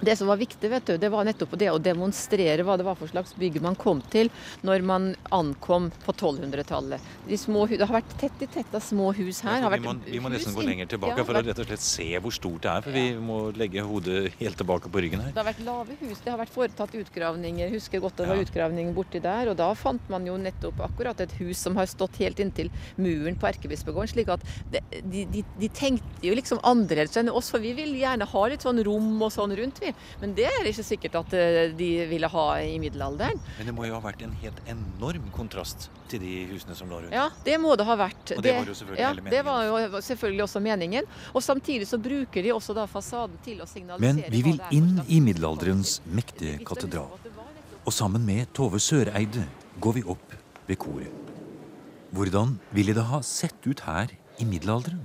Det 0.00 0.16
som 0.16 0.28
var 0.28 0.40
viktig, 0.40 0.70
vet 0.70 0.86
du, 0.86 0.96
det 0.98 1.10
var 1.12 1.24
nettopp 1.26 1.54
det 1.58 1.70
å 1.70 1.78
demonstrere 1.78 2.64
hva 2.66 2.76
det 2.80 2.86
var 2.86 2.98
for 2.98 3.10
slags 3.10 3.34
bygg 3.38 3.60
man 3.62 3.76
kom 3.78 4.02
til 4.12 4.30
når 4.66 4.84
man 4.86 5.10
ankom 5.34 5.90
på 6.04 6.12
1200-tallet. 6.12 7.12
De 7.28 7.38
det 7.74 7.86
har 7.86 7.94
vært 7.94 8.14
tett 8.20 8.42
i 8.44 8.48
tett 8.50 8.74
av 8.74 8.82
små 8.84 9.12
hus 9.16 9.40
her. 9.44 9.62
Ja, 9.64 9.70
vi, 9.72 9.80
må, 9.84 9.94
vi, 10.04 10.20
må, 10.22 10.30
nesten 10.32 10.54
gå 10.56 10.64
lenger 10.66 10.88
tilbake 10.90 11.20
ja, 11.20 11.26
for 11.26 11.38
å 11.38 11.42
rett 11.44 11.60
og 11.62 11.68
slett 11.68 11.84
se 11.84 12.06
hvor 12.22 12.34
stort 12.34 12.64
det 12.64 12.72
er. 12.72 12.84
For 12.86 12.96
ja. 12.96 13.04
vi 13.04 13.24
må 13.28 13.38
legge 13.56 13.84
hodet 13.86 14.34
helt 14.40 14.58
tilbake 14.60 14.90
på 14.92 15.04
ryggen 15.04 15.24
her. 15.24 15.32
Det 15.34 15.42
har 15.42 15.48
vært 15.48 15.62
lave 15.66 15.98
hus. 16.00 16.22
Det 16.24 16.32
har 16.32 16.40
vært 16.40 16.54
foretatt 16.54 16.96
utgravninger. 17.00 17.72
Husker 17.74 18.02
godt 18.04 18.20
det 18.20 18.28
var 18.30 18.42
utgravning 18.42 18.92
borti 18.96 19.22
der. 19.24 19.52
Og 19.52 19.58
da 19.60 19.70
fant 19.78 20.10
man 20.12 20.26
jo 20.28 20.36
nettopp 20.40 20.82
akkurat 20.88 21.20
et 21.24 21.36
hus 21.40 21.62
som 21.64 21.78
har 21.80 21.88
stått 21.90 22.18
helt 22.22 22.42
inntil 22.42 22.70
muren 22.96 23.38
på 23.40 23.48
Erkebispegården. 23.50 24.12
slik 24.14 24.32
at 24.32 24.44
de, 24.72 25.24
de, 25.30 25.44
de, 25.58 25.70
tenkte 25.74 26.26
jo 26.26 26.34
liksom 26.36 26.60
annerledes 26.66 27.16
enn 27.20 27.32
oss, 27.32 27.50
for 27.52 27.62
vi 27.62 27.74
vil 27.76 27.94
gjerne 27.98 28.28
ha 28.30 28.44
litt 28.50 28.64
sånn 28.64 28.82
rom 28.86 29.22
og 29.22 29.32
sånn 29.34 29.54
rundt. 29.58 29.80
Vi. 29.84 29.92
Men 30.22 30.34
det 30.36 30.46
er 30.50 30.68
ikke 30.70 30.86
sikkert 30.86 31.18
at 31.20 31.36
eh, 31.38 31.60
de 31.76 31.90
ville 32.10 32.30
ha 32.30 32.46
i 32.64 32.76
middelalderen. 32.82 33.40
Men 33.58 33.70
det 33.70 33.74
må 33.76 33.86
jo 33.88 33.96
ha 33.96 34.02
vært 34.04 34.24
en 34.26 34.34
helt 34.42 34.60
enorm 34.70 35.28
kontrast 35.34 35.88
til 36.10 36.22
de 36.22 36.34
husene 36.52 36.76
som 36.78 36.90
lå 36.90 37.02
rundt? 37.04 37.14
Ja, 37.14 37.28
det 37.46 37.58
må 37.62 37.74
det 37.78 37.86
ha 37.88 37.98
vært. 37.98 38.34
Og 38.36 38.44
det, 38.44 38.54
var 38.58 38.70
jo 38.70 38.76
selvfølgelig 38.80 39.02
ja, 39.02 39.12
hele 39.12 39.24
meningen. 39.24 39.36
Det 39.36 39.44
var 39.48 39.64
jo 39.64 40.02
selvfølgelig 40.08 40.46
også 40.46 40.64
meningen. 40.64 41.10
Og 41.32 41.46
samtidig 41.46 41.88
så 41.90 42.00
bruker 42.02 42.46
de 42.46 42.54
også 42.54 42.76
da 42.76 42.86
fasaden 42.90 43.40
til 43.44 43.62
å 43.64 43.68
signalisere 43.70 44.04
Men 44.04 44.22
vi 44.32 44.44
vil 44.46 44.60
inn 44.74 45.02
i 45.08 45.20
middelalderens 45.24 45.98
mektige 46.06 46.60
katedral. 46.66 47.12
Og 47.84 47.92
sammen 47.92 48.24
med 48.24 48.48
Tove 48.56 48.80
Søreide 48.80 49.44
går 49.82 49.98
vi 49.98 50.06
opp 50.08 50.38
ved 50.68 50.80
koret. 50.80 51.20
Hvordan 52.14 52.58
ville 52.72 52.94
det 52.94 53.08
ha 53.10 53.18
sett 53.26 53.66
ut 53.66 53.82
her 53.84 54.12
i 54.38 54.46
middelalderen? 54.46 55.02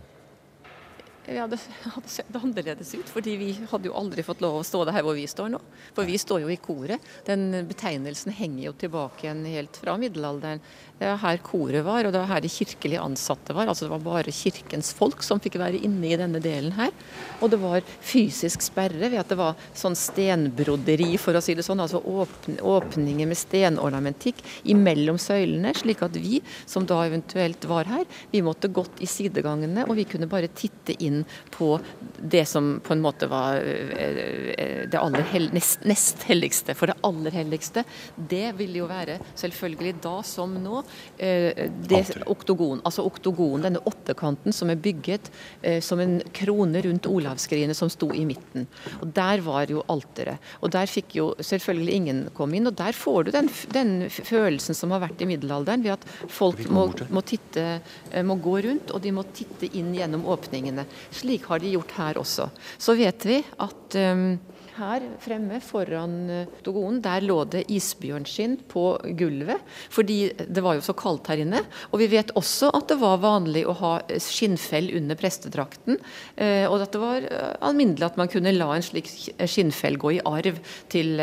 Vi 1.29 1.37
hadde, 1.39 1.59
hadde 1.95 2.11
sett 2.11 2.35
annerledes 2.35 2.93
ut. 2.95 3.09
fordi 3.09 3.35
vi 3.37 3.49
hadde 3.71 3.89
jo 3.89 3.95
aldri 3.97 4.23
fått 4.25 4.41
lov 4.41 4.59
å 4.59 4.65
stå 4.65 4.83
der 4.89 5.01
hvor 5.05 5.17
vi 5.17 5.27
står 5.29 5.53
nå. 5.53 5.61
For 5.95 6.07
vi 6.09 6.17
står 6.21 6.43
jo 6.45 6.51
i 6.53 6.59
koret. 6.61 7.03
Den 7.27 7.51
betegnelsen 7.69 8.33
henger 8.35 8.69
jo 8.69 8.75
tilbake 8.85 9.27
igjen 9.27 9.45
helt 9.49 9.77
fra 9.79 9.97
middelalderen. 10.01 10.63
Det 10.99 11.07
var 11.07 11.19
her 11.21 11.37
koret 11.39 11.85
var, 11.85 12.03
og 12.03 12.11
det 12.11 12.19
var 12.19 12.27
her 12.33 12.43
de 12.43 12.51
kirkelige 12.51 12.99
ansatte 12.99 13.53
var. 13.55 13.69
Altså 13.71 13.85
det 13.85 13.93
var 13.93 14.01
bare 14.03 14.33
kirkens 14.35 14.91
folk 14.97 15.23
som 15.23 15.39
fikk 15.39 15.55
være 15.61 15.79
inne 15.87 16.09
i 16.09 16.17
denne 16.19 16.41
delen 16.43 16.73
her. 16.75 16.91
Og 17.39 17.53
det 17.53 17.59
var 17.61 17.85
fysisk 18.03 18.65
sperre 18.65 19.07
ved 19.07 19.21
at 19.21 19.31
det 19.31 19.37
var 19.39 19.55
sånn 19.71 19.95
stenbroderi, 19.95 21.13
for 21.21 21.39
å 21.39 21.43
si 21.43 21.55
det 21.55 21.63
sånn. 21.63 21.79
Altså 21.79 22.01
åpninger 22.03 23.29
med 23.29 23.39
stenornamentikk 23.39 24.43
imellom 24.73 25.15
søylene, 25.21 25.71
slik 25.77 26.03
at 26.03 26.19
vi 26.19 26.41
som 26.67 26.83
da 26.89 26.99
eventuelt 27.07 27.63
var 27.69 27.87
her, 27.87 28.03
vi 28.33 28.43
måtte 28.43 28.67
gått 28.67 28.99
i 28.99 29.07
sidegangene, 29.07 29.87
og 29.87 29.95
vi 30.01 30.07
kunne 30.09 30.27
bare 30.27 30.51
titte 30.51 30.97
inn 30.99 31.23
på 31.55 31.77
det 32.19 32.43
som 32.49 32.75
på 32.83 32.97
en 32.97 33.05
måte 33.05 33.31
var 33.31 33.63
eh, 33.63 34.51
eh, 34.51 34.83
det 34.91 34.99
aller 34.99 35.23
hel, 35.31 35.47
nest, 35.55 35.87
nest 35.87 36.27
helligste. 36.27 36.75
For 36.75 36.91
det 36.91 36.99
aller 37.07 37.39
helligste, 37.39 37.87
det 38.19 38.49
ville 38.59 38.83
jo 38.83 38.91
være 38.91 39.21
selvfølgelig 39.39 39.95
da 40.03 40.17
som 40.27 40.59
nå 40.59 40.83
det, 41.17 42.01
oktogon, 42.29 42.81
altså 42.87 43.03
oktogon, 43.07 43.63
denne 43.65 43.81
åttekanten 43.89 44.55
som 44.55 44.71
er 44.71 44.79
bygget 44.79 45.29
eh, 45.61 45.79
som 45.83 45.99
en 45.99 46.19
krone 46.35 46.81
rundt 46.85 47.07
olavsskrinet 47.09 47.77
som 47.77 47.91
sto 47.91 48.11
i 48.15 48.25
midten. 48.27 48.67
Og 49.01 49.07
Der 49.15 49.43
var 49.45 49.71
jo 49.71 49.83
alteret. 49.91 50.39
Og 50.61 50.71
der 50.73 50.89
fikk 50.89 51.15
jo 51.19 51.29
selvfølgelig 51.39 51.95
ingen 51.95 52.21
komme 52.37 52.59
inn. 52.59 52.69
Og 52.69 52.77
der 52.79 52.95
får 52.95 53.27
du 53.27 53.31
den, 53.35 53.49
den 53.73 53.95
følelsen 54.09 54.77
som 54.77 54.93
har 54.95 55.03
vært 55.05 55.21
i 55.23 55.29
middelalderen, 55.29 55.83
ved 55.85 55.97
at 55.97 56.07
folk 56.31 56.61
må, 56.71 56.87
må, 57.09 57.23
titte, 57.25 57.81
eh, 58.11 58.25
må 58.25 58.39
gå 58.41 58.59
rundt, 58.67 58.93
og 58.93 59.03
de 59.03 59.13
må 59.15 59.25
titte 59.35 59.71
inn 59.73 59.91
gjennom 59.95 60.27
åpningene. 60.29 60.87
Slik 61.15 61.49
har 61.51 61.63
de 61.63 61.75
gjort 61.75 61.97
her 61.99 62.21
også. 62.21 62.49
Så 62.79 62.95
vet 62.99 63.27
vi 63.27 63.41
at 63.59 63.99
um, 63.99 64.31
her 64.79 65.05
fremme 65.21 65.59
foran 65.63 66.15
eh, 66.31 66.57
Dogonen, 66.65 67.01
der 67.03 67.23
lå 67.25 67.37
det 67.51 67.65
isbjørnskinn 67.71 68.57
på 68.71 68.83
gulvet, 69.19 69.61
fordi 69.93 70.31
det 70.39 70.63
var 70.65 70.77
jo 70.77 70.85
så 70.85 70.95
kaldt 70.97 71.29
her 71.31 71.43
inne. 71.43 71.61
Og 71.91 72.01
vi 72.01 72.09
vet 72.11 72.33
også 72.39 72.71
at 72.75 72.89
det 72.91 72.99
var 73.01 73.21
vanlig 73.23 73.65
å 73.67 73.75
ha 73.81 73.93
skinnfell 74.23 74.91
under 74.99 75.19
prestedrakten, 75.19 75.99
eh, 76.35 76.65
og 76.69 76.79
at 76.83 76.95
det 76.95 77.03
var 77.03 77.29
eh, 77.29 77.55
alminnelig 77.69 78.09
at 78.09 78.19
man 78.19 78.31
kunne 78.31 78.55
la 78.55 78.71
en 78.75 78.85
slik 78.85 79.09
skinnfell 79.39 79.99
gå 80.01 80.15
i 80.17 80.21
arv 80.27 80.59
til 80.91 81.15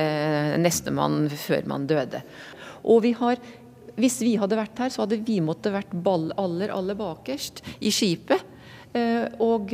nestemann 0.60 1.26
før 1.32 1.68
man 1.70 1.86
døde. 1.90 2.22
Og 2.86 3.02
vi 3.06 3.14
har 3.18 3.40
hvis 3.96 4.18
vi 4.20 4.34
hadde 4.36 4.58
vært 4.58 4.76
her, 4.82 4.90
så 4.92 5.06
hadde 5.06 5.22
vi 5.24 5.38
måttet 5.40 5.72
vært 5.72 5.94
ball 6.04 6.28
aller, 6.36 6.68
aller 6.68 6.98
bakerst 6.98 7.62
i 7.80 7.88
skipet. 7.88 8.42
Og 9.40 9.72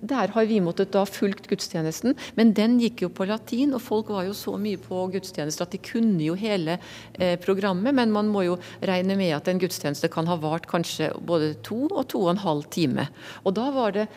der 0.00 0.32
har 0.34 0.48
vi 0.48 0.60
måttet 0.64 0.92
da 0.94 1.04
fulgt 1.08 1.48
gudstjenesten, 1.50 2.16
men 2.38 2.52
den 2.56 2.78
gikk 2.82 3.04
jo 3.04 3.10
på 3.14 3.26
latin, 3.28 3.74
og 3.76 3.82
folk 3.84 4.12
var 4.14 4.26
jo 4.28 4.34
så 4.36 4.56
mye 4.60 4.80
på 4.80 5.06
gudstjeneste 5.14 5.66
at 5.66 5.74
de 5.74 5.80
kunne 5.84 6.22
jo 6.22 6.36
hele 6.38 6.78
eh, 7.18 7.34
programmet. 7.40 7.94
Men 7.94 8.12
man 8.14 8.30
må 8.32 8.44
jo 8.46 8.58
regne 8.84 9.16
med 9.18 9.34
at 9.36 9.50
en 9.50 9.60
gudstjeneste 9.62 10.10
kan 10.12 10.28
ha 10.30 10.38
vart 10.40 10.68
kanskje 10.70 11.12
både 11.24 11.54
to 11.66 11.84
og 11.90 12.06
to 12.12 12.24
og 12.26 12.34
en 12.34 12.44
halv 12.44 12.68
time. 12.74 13.08
Og 13.44 13.56
da 13.56 13.70
var 13.74 13.96
det 13.96 14.08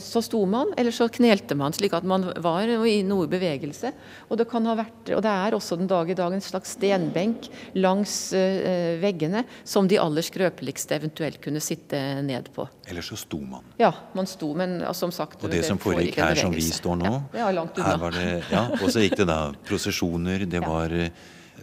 så 0.00 0.22
sto 0.24 0.40
man, 0.48 0.72
eller 0.80 0.94
så 0.94 1.06
knelte 1.12 1.54
man, 1.54 1.74
slik 1.76 1.92
at 1.94 2.06
man 2.08 2.24
var 2.42 2.66
i 2.66 2.96
noe 3.06 3.28
bevegelse. 3.30 3.92
Og 4.28 4.40
det, 4.40 4.48
kan 4.50 4.66
ha 4.66 4.74
vært, 4.78 5.12
og 5.14 5.22
det 5.22 5.30
er 5.30 5.54
også 5.54 5.78
den 5.78 5.90
dag 5.90 6.10
i 6.10 6.16
dag 6.18 6.34
en 6.34 6.42
slags 6.42 6.74
stenbenk 6.74 7.46
langs 7.78 8.14
uh, 8.34 8.98
veggene 9.02 9.44
som 9.62 9.86
de 9.90 10.00
aller 10.02 10.26
skrøpeligste 10.26 10.98
eventuelt 10.98 11.40
kunne 11.44 11.62
sitte 11.62 12.00
ned 12.26 12.50
på. 12.54 12.66
Eller 12.90 13.06
så 13.06 13.18
sto 13.20 13.38
man. 13.38 13.66
Ja, 13.78 13.92
man 14.18 14.26
sto, 14.30 14.50
men 14.58 14.80
som 14.98 15.14
sagt 15.14 15.44
Og 15.44 15.50
det, 15.50 15.62
det 15.62 15.70
som 15.70 15.78
foregikk 15.80 16.18
her 16.18 16.38
som 16.38 16.54
vi 16.54 16.66
står 16.66 16.98
nå, 16.98 17.14
ja, 17.30 17.46
det 17.46 17.56
langt 17.60 17.78
unna. 17.78 18.12
ja, 18.50 18.66
og 18.80 18.86
så 18.90 19.04
gikk 19.04 19.20
det 19.22 19.30
da 19.30 19.40
prosesjoner, 19.70 20.46
det 20.50 20.64
var 20.64 20.90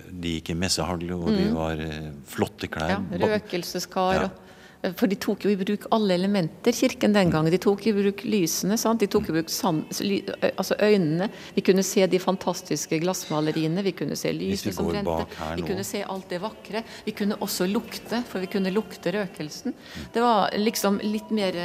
De 0.07 0.37
gikk 0.37 0.53
i 0.53 0.55
messehagle, 0.55 1.15
og 1.17 1.33
de 1.35 1.49
mm. 1.49 1.55
var 1.57 1.81
flotte 2.31 2.69
klær. 2.71 2.95
Ja, 2.95 3.27
røkelseskar. 3.27 4.21
Ja. 4.23 4.29
For 4.95 5.09
de 5.09 5.17
tok 5.19 5.45
jo 5.45 5.51
i 5.51 5.57
bruk 5.59 5.87
alle 5.95 6.15
elementer, 6.15 6.75
kirken 6.75 7.13
den 7.15 7.31
gangen. 7.33 7.51
De 7.51 7.59
tok 7.61 7.85
i 7.87 7.93
bruk 7.95 8.23
lysene. 8.27 8.77
Sant? 8.79 9.01
De 9.03 9.09
tok 9.11 9.29
i 9.29 9.35
bruk 9.37 9.51
altså 9.51 10.77
øynene. 10.79 11.29
Vi 11.55 11.63
kunne 11.65 11.83
se 11.83 12.05
de 12.07 12.19
fantastiske 12.21 12.99
glassmaleriene. 13.03 13.83
Vi 13.85 13.93
kunne 13.97 14.17
se 14.19 14.31
lysene 14.35 14.75
som 14.75 14.89
brente. 14.91 15.25
Vi 15.57 15.65
kunne 15.67 15.85
se 15.87 16.03
alt 16.03 16.29
det 16.29 16.41
vakre. 16.43 16.83
Vi 17.05 17.15
kunne 17.17 17.39
også 17.43 17.67
lukte, 17.69 18.21
for 18.29 18.43
vi 18.43 18.51
kunne 18.51 18.73
lukte 18.73 19.13
røkelsen. 19.15 19.75
Det 20.13 20.23
var 20.23 20.55
liksom 20.57 21.01
litt 21.03 21.31
mer 21.35 21.59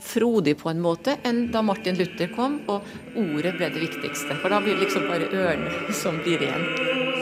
frodig 0.00 0.56
på 0.60 0.70
en 0.70 0.82
måte 0.82 1.16
enn 1.26 1.46
da 1.52 1.62
Martin 1.62 1.98
Luther 1.98 2.30
kom, 2.34 2.60
og 2.70 2.84
ordet 3.18 3.56
ble 3.58 3.70
det 3.72 3.84
viktigste. 3.88 4.36
For 4.42 4.52
da 4.52 4.60
blir 4.64 4.76
det 4.76 4.88
liksom 4.88 5.08
bare 5.10 5.30
ørene 5.30 5.94
som 6.02 6.20
blir 6.24 6.42
igjen. 6.48 7.19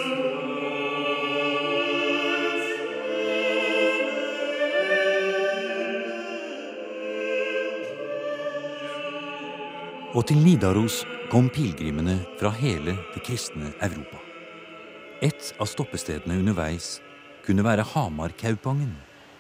Og 10.16 10.24
til 10.24 10.38
Nidaros 10.40 11.02
kom 11.28 11.50
pilegrimene 11.52 12.14
fra 12.40 12.48
hele 12.56 12.94
det 13.12 13.20
kristne 13.26 13.74
Europa. 13.84 14.16
Et 15.20 15.50
av 15.60 15.68
stoppestedene 15.68 16.38
underveis 16.40 16.94
kunne 17.44 17.64
være 17.66 17.84
Hamarkaupangen 17.90 18.94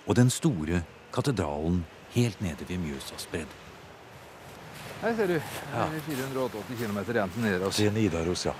og 0.04 0.18
den 0.18 0.28
store 0.28 0.82
katedralen 1.14 1.86
helt 2.12 2.42
nede 2.44 2.68
ved 2.68 2.82
Mjøsas 2.82 3.24
bredd. 3.32 3.54
Her 5.00 5.16
ser 5.16 5.32
du. 5.32 5.38
Her 5.72 5.96
er 5.96 6.04
480 6.04 6.82
km 6.82 7.00
igjen 7.00 7.32
til 7.32 7.46
Nidaros. 7.46 7.80
Til 7.80 7.96
Nidaros, 7.96 8.44
ja. 8.50 8.54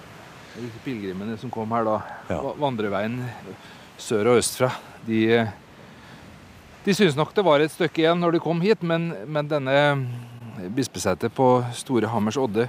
Pilegrimene 0.86 1.36
som 1.36 1.52
kom 1.52 1.76
her 1.76 1.84
da, 1.90 1.98
ja. 2.30 2.40
vandreveien 2.56 3.20
sør 4.00 4.32
og 4.32 4.40
østfra, 4.40 4.70
de, 5.04 5.44
de 6.86 6.96
syntes 6.96 7.18
nok 7.18 7.36
det 7.36 7.44
var 7.44 7.60
et 7.60 7.74
stykke 7.74 8.06
igjen 8.06 8.24
når 8.24 8.38
de 8.38 8.42
kom 8.42 8.64
hit, 8.64 8.80
men, 8.80 9.10
men 9.28 9.50
denne 9.50 9.76
Bispesetet 10.74 11.34
på 11.34 11.48
Store 11.76 12.10
Hammers 12.10 12.38
Odde 12.40 12.68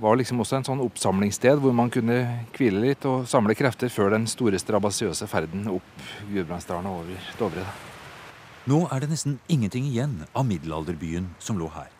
var 0.00 0.16
liksom 0.18 0.40
også 0.42 0.58
en 0.58 0.66
sånn 0.66 0.82
oppsamlingssted 0.82 1.60
hvor 1.62 1.74
man 1.76 1.90
kunne 1.92 2.16
hvile 2.56 2.80
litt 2.82 3.04
og 3.08 3.28
samle 3.30 3.54
krefter 3.58 3.92
før 3.92 4.14
den 4.14 4.26
store 4.30 4.58
strabasiøse 4.58 5.28
ferden 5.30 5.68
opp 5.70 6.06
Gudbrandsdalen 6.30 6.88
og 6.90 7.02
over 7.04 7.28
Dovre. 7.38 7.66
Nå 8.70 8.80
er 8.88 9.04
det 9.04 9.10
nesten 9.12 9.36
ingenting 9.52 9.86
igjen 9.90 10.22
av 10.32 10.46
middelalderbyen 10.48 11.28
som 11.38 11.60
lå 11.60 11.68
her. 11.74 11.90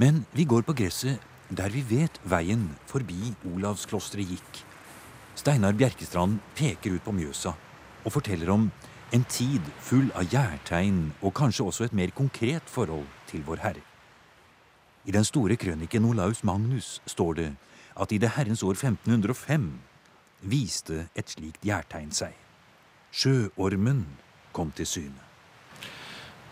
Men 0.00 0.24
vi 0.32 0.48
går 0.48 0.64
på 0.66 0.76
gresset 0.78 1.20
der 1.52 1.68
vi 1.74 1.84
vet 1.84 2.16
veien 2.24 2.70
forbi 2.88 3.34
Olavsklosteret 3.52 4.32
gikk. 4.32 4.62
Steinar 5.36 5.76
Bjerkestrand 5.76 6.40
peker 6.56 6.96
ut 6.96 7.04
på 7.04 7.14
Mjøsa 7.16 7.52
og 8.02 8.16
forteller 8.16 8.50
om 8.56 8.70
en 9.12 9.24
tid 9.28 9.68
full 9.84 10.08
av 10.16 10.32
gjærtegn 10.32 11.10
og 11.20 11.36
kanskje 11.36 11.68
også 11.68 11.86
et 11.86 11.96
mer 11.96 12.16
konkret 12.16 12.64
forhold 12.72 13.06
til 13.28 13.44
Vår 13.44 13.60
Herre. 13.60 13.91
I 15.02 15.10
den 15.10 15.24
store 15.26 15.56
krøniken 15.58 16.04
Olaus 16.06 16.44
Magnus 16.46 17.00
står 17.10 17.34
det 17.34 17.48
at 17.98 18.12
i 18.14 18.20
det 18.22 18.36
herrens 18.36 18.62
år 18.62 18.76
1505 18.78 19.66
viste 20.46 21.08
et 21.18 21.30
slikt 21.30 21.64
gjærtegn 21.66 22.12
seg. 22.14 22.36
Sjøormen 23.10 24.04
kom 24.54 24.70
til 24.76 24.86
syne. 24.86 25.26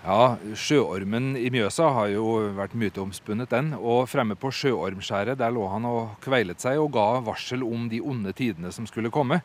Ja, 0.00 0.34
sjøormen 0.56 1.34
i 1.36 1.50
Mjøsa 1.52 1.90
har 1.94 2.08
jo 2.10 2.24
vært 2.56 2.74
myteomspunnet, 2.74 3.50
den. 3.52 3.74
Og 3.76 4.08
fremme 4.08 4.34
på 4.34 4.50
Sjøormskjæret 4.50 5.38
der 5.38 5.52
lå 5.54 5.66
han 5.70 5.86
og 5.86 6.16
kveilet 6.24 6.62
seg 6.64 6.80
og 6.80 6.90
ga 6.96 7.20
varsel 7.22 7.62
om 7.66 7.86
de 7.92 8.00
onde 8.00 8.32
tidene 8.34 8.72
som 8.72 8.88
skulle 8.88 9.12
komme. 9.14 9.42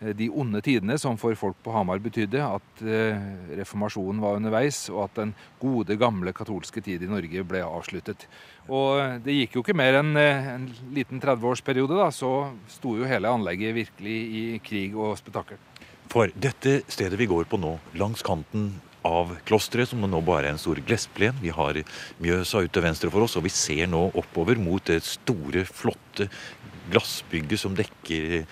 Eh, 0.00 0.12
de 0.16 0.28
onde 0.28 0.60
tidene, 0.60 0.98
som 1.00 1.16
for 1.20 1.36
folk 1.38 1.56
på 1.64 1.72
Hamar 1.72 2.00
betydde 2.04 2.42
at 2.44 2.82
eh, 2.84 3.28
reformasjonen 3.60 4.20
var 4.20 4.36
underveis, 4.36 4.86
og 4.92 5.06
at 5.06 5.20
den 5.22 5.32
gode, 5.62 5.96
gamle 5.96 6.34
katolske 6.36 6.82
tid 6.84 7.04
i 7.04 7.10
Norge 7.10 7.44
ble 7.48 7.62
avsluttet. 7.64 8.26
Og 8.68 9.00
eh, 9.00 9.14
det 9.24 9.38
gikk 9.38 9.56
jo 9.56 9.64
ikke 9.64 9.76
mer 9.78 10.00
enn 10.02 10.12
en 10.20 10.66
liten 10.96 11.22
30-årsperiode, 11.22 11.96
da, 11.96 12.10
så 12.12 12.52
sto 12.70 12.96
jo 12.98 13.08
hele 13.08 13.32
anlegget 13.32 13.76
virkelig 13.76 14.18
i 14.42 14.44
krig 14.64 14.96
og 14.96 15.16
spetakkel. 15.20 15.62
For 16.12 16.30
dette 16.36 16.82
stedet 16.92 17.18
vi 17.18 17.28
går 17.30 17.48
på 17.48 17.58
nå, 17.58 17.78
langs 17.98 18.22
kanten 18.24 18.74
av 19.06 19.32
klosteret, 19.48 19.88
som 19.88 20.02
nå 20.02 20.20
bare 20.26 20.50
er 20.50 20.54
en 20.54 20.60
stor 20.60 20.78
gressplen. 20.84 21.36
Vi 21.40 21.52
har 21.54 21.78
Mjøsa 22.22 22.62
ute 22.66 22.82
venstre 22.82 23.10
for 23.12 23.24
oss, 23.24 23.36
og 23.38 23.46
vi 23.46 23.52
ser 23.54 23.86
nå 23.88 24.08
oppover 24.18 24.58
mot 24.60 24.82
det 24.90 25.00
store, 25.06 25.64
flotte 25.66 26.28
glassbygget 26.90 27.60
som 27.60 27.74
dekker 27.74 28.44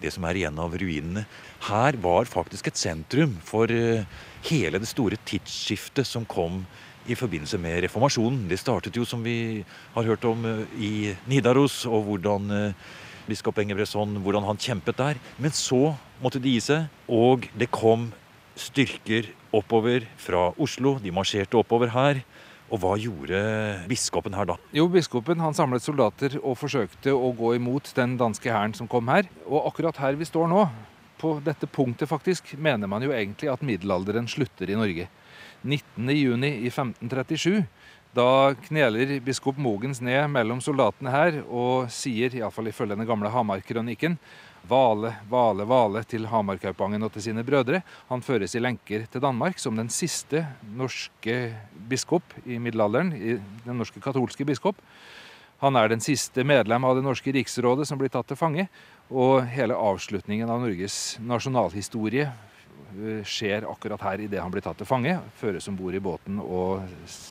det 0.00 0.12
som 0.14 0.26
er 0.28 0.38
igjen 0.40 0.58
av 0.60 0.74
ruinene. 0.76 1.24
Her 1.68 1.98
var 2.02 2.28
faktisk 2.28 2.68
et 2.70 2.80
sentrum 2.80 3.36
for 3.44 3.70
eh, 3.72 4.04
hele 4.50 4.80
det 4.82 4.90
store 4.90 5.18
tidsskiftet 5.28 6.06
som 6.08 6.26
kom 6.28 6.64
i 7.06 7.16
forbindelse 7.18 7.58
med 7.62 7.84
reformasjonen. 7.84 8.46
Det 8.50 8.58
startet 8.60 8.96
jo, 8.98 9.06
som 9.06 9.22
vi 9.24 9.64
har 9.94 10.08
hørt 10.08 10.24
om, 10.28 10.44
eh, 10.44 10.62
i 10.78 10.92
Nidaros, 11.30 11.84
og 11.86 12.04
hvordan 12.10 12.50
eh, 12.50 12.86
biskop 13.26 13.58
Engebretson 13.58 14.20
hvordan 14.22 14.46
han 14.46 14.60
kjempet 14.60 14.98
der. 14.98 15.20
Men 15.38 15.54
så 15.54 15.96
måtte 16.22 16.42
de 16.42 16.54
gi 16.54 16.62
seg, 16.62 16.86
og 17.08 17.48
det 17.58 17.70
kom 17.74 18.10
styrker 18.56 19.28
oppover 19.54 20.06
fra 20.20 20.50
Oslo. 20.58 20.96
De 21.02 21.12
marsjerte 21.14 21.58
oppover 21.58 21.92
her. 21.92 22.22
Og 22.66 22.80
hva 22.82 22.96
gjorde 22.98 23.38
biskopen 23.86 24.34
her 24.34 24.48
da? 24.48 24.56
Jo, 24.74 24.88
Biskopen 24.90 25.38
han 25.42 25.54
samlet 25.54 25.84
soldater 25.84 26.34
og 26.40 26.56
forsøkte 26.58 27.14
å 27.14 27.30
gå 27.36 27.54
imot 27.60 27.92
den 27.94 28.16
danske 28.18 28.50
hæren 28.50 28.74
som 28.74 28.88
kom 28.90 29.06
her. 29.12 29.28
Og 29.46 29.68
akkurat 29.70 30.00
her 30.02 30.18
vi 30.18 30.26
står 30.26 30.50
nå, 30.50 30.64
på 31.16 31.36
dette 31.44 31.68
punktet 31.70 32.10
faktisk, 32.10 32.56
mener 32.58 32.90
man 32.90 33.04
jo 33.06 33.14
egentlig 33.14 33.48
at 33.52 33.62
middelalderen 33.64 34.26
slutter 34.28 34.68
i 34.68 34.78
Norge. 34.78 35.06
19.6 35.64 36.44
i 36.50 36.68
1537. 36.68 37.62
Da 38.16 38.56
kneler 38.66 39.18
biskop 39.24 39.58
Mogens 39.60 40.00
ned 40.04 40.30
mellom 40.32 40.60
soldatene 40.64 41.12
her 41.12 41.38
og 41.44 41.90
sier, 41.92 42.32
iallfall 42.32 42.70
ifølge 42.70 42.96
den 42.96 43.08
gamle 43.08 43.30
Hamar-krønikken, 43.32 44.16
Vale, 44.68 45.12
Vale, 45.30 45.64
Vale 45.68 46.02
til 46.08 46.26
Hamarkaupangen 46.26 47.06
og 47.06 47.12
til 47.14 47.28
sine 47.28 47.44
brødre. 47.46 47.82
Han 48.08 48.22
føres 48.24 48.56
i 48.56 48.62
lenker 48.62 49.06
til 49.10 49.22
Danmark 49.22 49.60
som 49.62 49.76
den 49.78 49.90
siste 49.92 50.42
norske 50.74 51.36
biskop 51.88 52.34
i 52.44 52.58
middelalderen. 52.58 53.12
Den 53.64 53.78
norske 53.78 54.02
katolske 54.02 54.46
biskop. 54.48 54.80
Han 55.62 55.76
er 55.78 55.88
den 55.88 56.02
siste 56.04 56.44
medlem 56.44 56.84
av 56.84 56.98
det 56.98 57.04
norske 57.06 57.32
riksrådet 57.32 57.86
som 57.88 58.00
blir 58.00 58.10
tatt 58.12 58.28
til 58.28 58.38
fange. 58.38 58.66
Og 59.08 59.46
hele 59.48 59.78
avslutningen 59.78 60.50
av 60.50 60.60
Norges 60.64 61.16
nasjonalhistorie 61.22 62.28
skjer 63.26 63.66
akkurat 63.68 64.02
her 64.06 64.22
idet 64.24 64.42
han 64.42 64.52
blir 64.52 64.64
tatt 64.64 64.78
til 64.80 64.88
fange. 64.88 65.16
Føres 65.40 65.68
om 65.70 65.76
bord 65.78 65.96
i 65.96 66.02
båten 66.02 66.40
og 66.42 66.86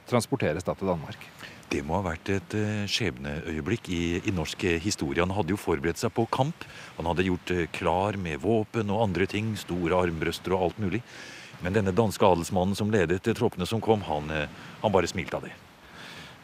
transporteres 0.09 0.65
da 0.67 0.75
til 0.77 0.91
Danmark. 0.91 1.27
Det 1.71 1.81
må 1.83 1.97
ha 1.97 2.05
vært 2.05 2.29
et 2.29 2.55
uh, 2.55 2.83
skjebneøyeblikk 2.89 3.89
i, 3.89 4.01
i, 4.21 4.33
norsk 4.35 4.67
historie. 4.83 5.23
Han 5.23 5.33
hadde 5.33 5.55
jo 5.55 5.59
forberedt 5.59 5.99
seg 5.99 6.13
på 6.13 6.27
kamp. 6.29 6.67
Han 6.99 7.09
hadde 7.09 7.25
gjort 7.25 7.55
klar 7.75 8.19
med 8.21 8.43
våpen 8.43 8.93
og 8.93 9.07
andre 9.07 9.27
ting. 9.29 9.55
Store 9.59 10.05
armbrøster 10.05 10.53
og 10.53 10.69
alt 10.69 10.81
mulig. 10.83 11.01
Men 11.65 11.73
denne 11.73 11.95
danske 11.95 12.27
adelsmannen 12.27 12.77
som 12.77 12.91
ledet 12.93 13.25
troppene 13.33 13.65
som 13.65 13.81
kom, 13.81 14.03
han, 14.05 14.29
han 14.83 14.93
bare 14.93 15.09
smilte 15.09 15.39
av 15.39 15.47
det. 15.47 15.55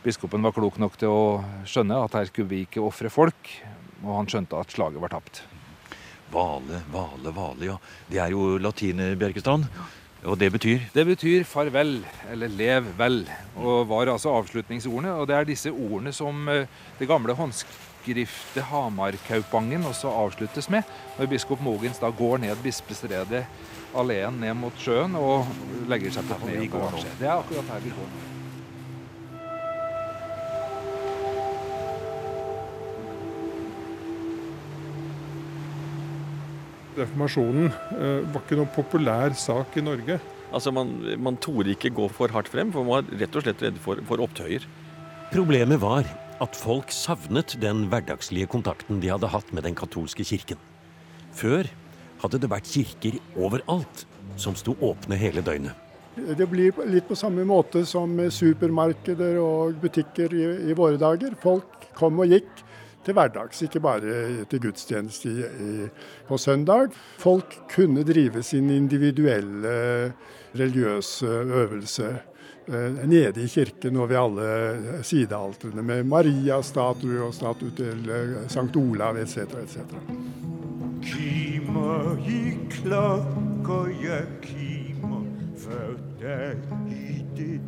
Biskopen 0.01 0.41
var 0.41 0.55
klok 0.55 0.79
nok 0.81 0.95
til 0.97 1.13
å 1.13 1.25
skjønne 1.69 1.99
at 2.01 2.15
her 2.17 2.25
skulle 2.25 2.49
vi 2.49 2.63
ikke 2.65 2.81
ofre 2.81 3.11
folk. 3.13 3.51
Og 4.01 4.15
han 4.15 4.29
skjønte 4.31 4.57
at 4.57 4.73
slaget 4.73 5.03
var 5.03 5.13
tapt. 5.13 5.43
Vale, 6.31 6.83
vale, 6.91 7.33
vale, 7.35 7.65
ja. 7.65 7.77
Det 8.07 8.21
er 8.23 8.31
jo 8.31 8.55
latin, 8.61 9.01
Bjerkestrand. 9.19 9.67
Og 10.21 10.37
det 10.37 10.51
betyr? 10.53 10.83
Det 10.93 11.05
betyr 11.05 11.43
farvel, 11.49 11.95
eller 12.29 12.51
lev 12.53 12.91
vel, 12.97 13.23
og 13.57 13.87
var 13.89 14.11
altså 14.13 14.35
avslutningsordene. 14.37 15.15
Og 15.17 15.27
det 15.27 15.35
er 15.35 15.47
disse 15.49 15.71
ordene 15.71 16.13
som 16.13 16.45
eh, 16.51 16.67
det 16.99 17.07
gamle 17.09 17.33
håndskriftet 17.33 18.67
Hamarkaupangen 18.69 19.87
også 19.89 20.13
avsluttes 20.13 20.69
med, 20.69 20.85
når 21.17 21.31
biskop 21.31 21.61
Mogens 21.65 22.01
da 22.01 22.11
går 22.13 22.43
ned 22.45 22.61
bispestredet 22.61 23.45
alene 23.97 24.45
ned 24.45 24.59
mot 24.61 24.77
sjøen 24.79 25.17
og 25.19 25.49
legger 25.89 26.13
seg 26.13 26.29
på 26.29 26.37
kne. 26.43 26.69
Det 27.19 27.27
er 27.27 27.33
akkurat 27.39 27.73
her 27.73 27.83
vi 27.83 27.95
går 27.97 28.13
nå. 28.13 28.40
Reformasjonen 36.97 37.67
eh, 37.69 38.21
var 38.33 38.43
ikke 38.43 38.59
noen 38.59 38.71
populær 38.75 39.35
sak 39.37 39.77
i 39.79 39.85
Norge. 39.85 40.19
Altså 40.51 40.73
Man, 40.75 40.97
man 41.21 41.37
torde 41.39 41.71
ikke 41.75 41.93
gå 41.95 42.07
for 42.11 42.33
hardt 42.33 42.51
frem, 42.51 42.73
for 42.73 42.83
man 42.83 43.01
var 43.01 43.21
rett 43.21 43.37
og 43.37 43.45
slett 43.45 43.63
redd 43.63 43.79
for, 43.83 44.01
for 44.07 44.23
opptøyer. 44.23 44.65
Problemet 45.31 45.79
var 45.79 46.07
at 46.41 46.57
folk 46.57 46.91
savnet 46.91 47.55
den 47.61 47.85
hverdagslige 47.91 48.49
kontakten 48.51 48.99
de 48.99 49.11
hadde 49.13 49.29
hatt 49.31 49.53
med 49.55 49.63
den 49.67 49.77
katolske 49.77 50.25
kirken. 50.27 50.59
Før 51.37 51.69
hadde 52.23 52.41
det 52.41 52.49
vært 52.51 52.67
kirker 52.69 53.19
overalt 53.37 54.05
som 54.41 54.57
sto 54.59 54.75
åpne 54.83 55.19
hele 55.21 55.43
døgnet. 55.45 55.77
Det 56.11 56.43
blir 56.51 56.75
litt 56.91 57.07
på 57.07 57.15
samme 57.15 57.45
måte 57.47 57.85
som 57.87 58.17
supermarkeder 58.19 59.37
og 59.39 59.77
butikker 59.79 60.33
i, 60.35 60.43
i 60.67 60.75
våre 60.75 60.99
dager. 60.99 61.37
Folk 61.39 61.87
kom 61.95 62.19
og 62.19 62.33
gikk 62.33 62.65
til 63.05 63.17
hverdags, 63.17 63.61
ikke 63.65 63.79
bare 63.83 64.45
til 64.49 64.61
gudstjeneste 64.61 65.49
på 66.27 66.37
søndag. 66.37 66.91
Folk 67.19 67.55
kunne 67.75 68.03
drive 68.03 68.43
sin 68.43 68.69
individuelle 68.69 70.13
religiøse 70.55 71.25
øvelse 71.25 72.17
eh, 72.67 73.09
nede 73.09 73.43
i 73.43 73.47
kirken 73.47 73.97
og 73.97 74.09
ved 74.09 74.17
alle 74.17 75.03
sidealtrene, 75.03 75.83
med 75.83 76.03
Maria-statue 76.03 77.23
og 77.23 77.33
statue 77.33 77.71
til 77.77 78.09
eh, 78.09 78.49
Sankt 78.51 78.75
Olav 78.75 79.17
etc. 79.17 79.37
etc. 79.37 79.77
Kimer 81.01 82.17
i 82.27 82.57
klokka, 82.69 83.79
jeg 84.03 84.25
kimer 84.41 85.23
for 85.57 85.95
deg 86.21 86.57
i 86.91 87.25
det 87.37 87.61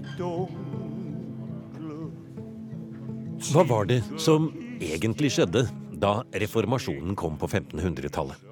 Hva 3.54 3.64
var 3.68 3.86
det 3.86 4.00
som 4.18 4.48
egentlig 4.92 5.32
skjedde 5.36 5.68
da 6.00 6.22
reformasjonen 6.44 7.16
kom 7.20 7.38
på 7.40 7.48
1500-tallet? 7.48 8.50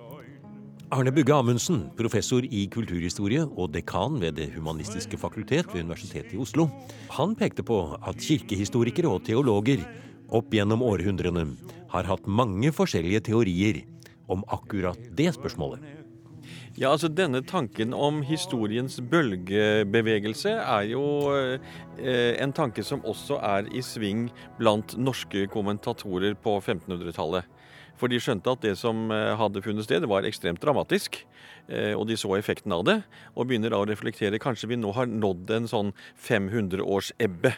Arne 0.91 1.12
Bugge 1.15 1.32
Amundsen, 1.32 1.86
professor 1.96 2.44
i 2.44 2.65
kulturhistorie 2.72 3.46
og 3.46 3.72
dekan 3.72 4.17
ved 4.20 4.36
Det 4.36 4.50
humanistiske 4.52 5.15
fakultet 5.17 5.70
ved 5.72 5.86
Universitetet 5.86 6.34
i 6.36 6.41
Oslo, 6.44 6.67
han 7.15 7.36
pekte 7.39 7.63
på 7.63 7.78
at 7.96 8.20
kirkehistorikere 8.20 9.08
og 9.08 9.24
teologer 9.24 9.86
opp 10.28 10.52
gjennom 10.52 10.84
århundrene 10.84 11.46
har 11.94 12.08
hatt 12.12 12.28
mange 12.28 12.74
forskjellige 12.76 13.24
teorier 13.32 13.82
om 14.32 14.44
akkurat 14.52 15.00
det 15.15 15.32
spørsmålet. 15.36 16.01
Ja, 16.79 16.93
altså 16.93 17.10
Denne 17.12 17.41
tanken 17.43 17.91
om 17.91 18.21
historiens 18.23 19.01
bølgebevegelse 19.12 20.53
er 20.55 20.86
jo 20.88 21.03
eh, 21.36 22.38
en 22.39 22.53
tanke 22.55 22.86
som 22.88 23.03
også 23.03 23.41
er 23.43 23.67
i 23.75 23.84
sving 23.84 24.29
blant 24.60 24.95
norske 24.95 25.49
kommentatorer 25.51 26.38
på 26.39 26.55
1500-tallet. 26.62 27.43
For 27.99 28.12
de 28.12 28.19
skjønte 28.21 28.54
at 28.54 28.63
det 28.65 28.75
som 28.80 29.12
eh, 29.13 29.34
hadde 29.38 29.63
funnet 29.65 29.86
sted, 29.86 30.06
var 30.10 30.27
ekstremt 30.27 30.62
dramatisk. 30.63 31.21
Eh, 31.71 31.93
og 31.95 32.08
de 32.10 32.17
så 32.19 32.32
effekten 32.38 32.73
av 32.75 32.86
det, 32.88 32.97
og 33.36 33.47
begynner 33.49 33.73
da 33.73 33.82
å 33.82 33.88
reflektere. 33.88 34.41
Kanskje 34.41 34.71
vi 34.71 34.80
nå 34.80 34.93
har 34.97 35.10
nådd 35.10 35.51
en 35.56 35.69
sånn 35.69 35.93
500-års-ebbe 36.19 37.54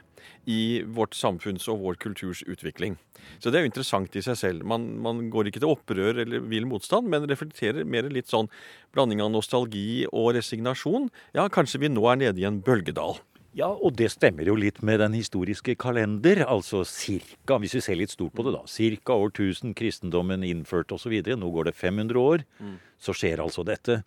i 0.50 0.84
vårt 0.96 1.16
samfunns 1.16 1.68
og 1.72 1.82
vår 1.84 2.00
kulturs 2.04 2.44
utvikling. 2.48 2.98
Så 3.40 3.52
det 3.52 3.60
er 3.60 3.66
jo 3.66 3.72
interessant 3.72 4.16
i 4.20 4.24
seg 4.24 4.40
selv. 4.40 4.68
Man, 4.68 4.90
man, 5.04 5.26
går 5.34 5.50
ikke 5.50 5.64
til 5.64 5.72
opprør 5.72 6.24
eller 6.26 6.44
vill 6.52 6.68
motstand, 6.70 7.10
men 7.12 7.28
reflekterer 7.30 7.88
mer 7.88 8.10
litt 8.12 8.32
sånn 8.32 8.52
blanding 8.96 9.24
av 9.24 9.32
nostalgi 9.34 10.04
og 10.12 10.34
resignasjon. 10.38 11.10
Ja, 11.38 11.48
kanskje 11.52 11.86
vi 11.86 11.94
nå 11.94 12.06
er 12.12 12.20
nede 12.26 12.44
i 12.44 12.48
en 12.50 12.62
bølgedal. 12.64 13.22
Ja, 13.54 13.68
og 13.70 13.94
det 14.00 14.10
stemmer 14.10 14.48
jo 14.50 14.56
litt 14.58 14.80
med 14.82 14.98
den 15.04 15.14
historiske 15.14 15.76
kalender. 15.78 16.42
Altså 16.50 16.82
cirka, 16.90 17.60
hvis 17.62 17.76
vi 17.78 17.82
ser 17.86 18.00
litt 18.00 18.14
stort 18.14 18.34
på 18.34 18.46
det, 18.48 18.56
da. 18.56 18.64
Cirka 18.70 19.14
år 19.14 19.30
1000 19.30 19.76
kristendommen 19.78 20.46
innført 20.48 20.94
osv. 20.96 21.14
Nå 21.38 21.52
går 21.54 21.70
det 21.70 21.76
500 21.78 22.18
år. 22.18 22.46
Mm. 22.58 22.80
Så 22.98 23.14
skjer 23.14 23.44
altså 23.44 23.66
dette. 23.68 24.02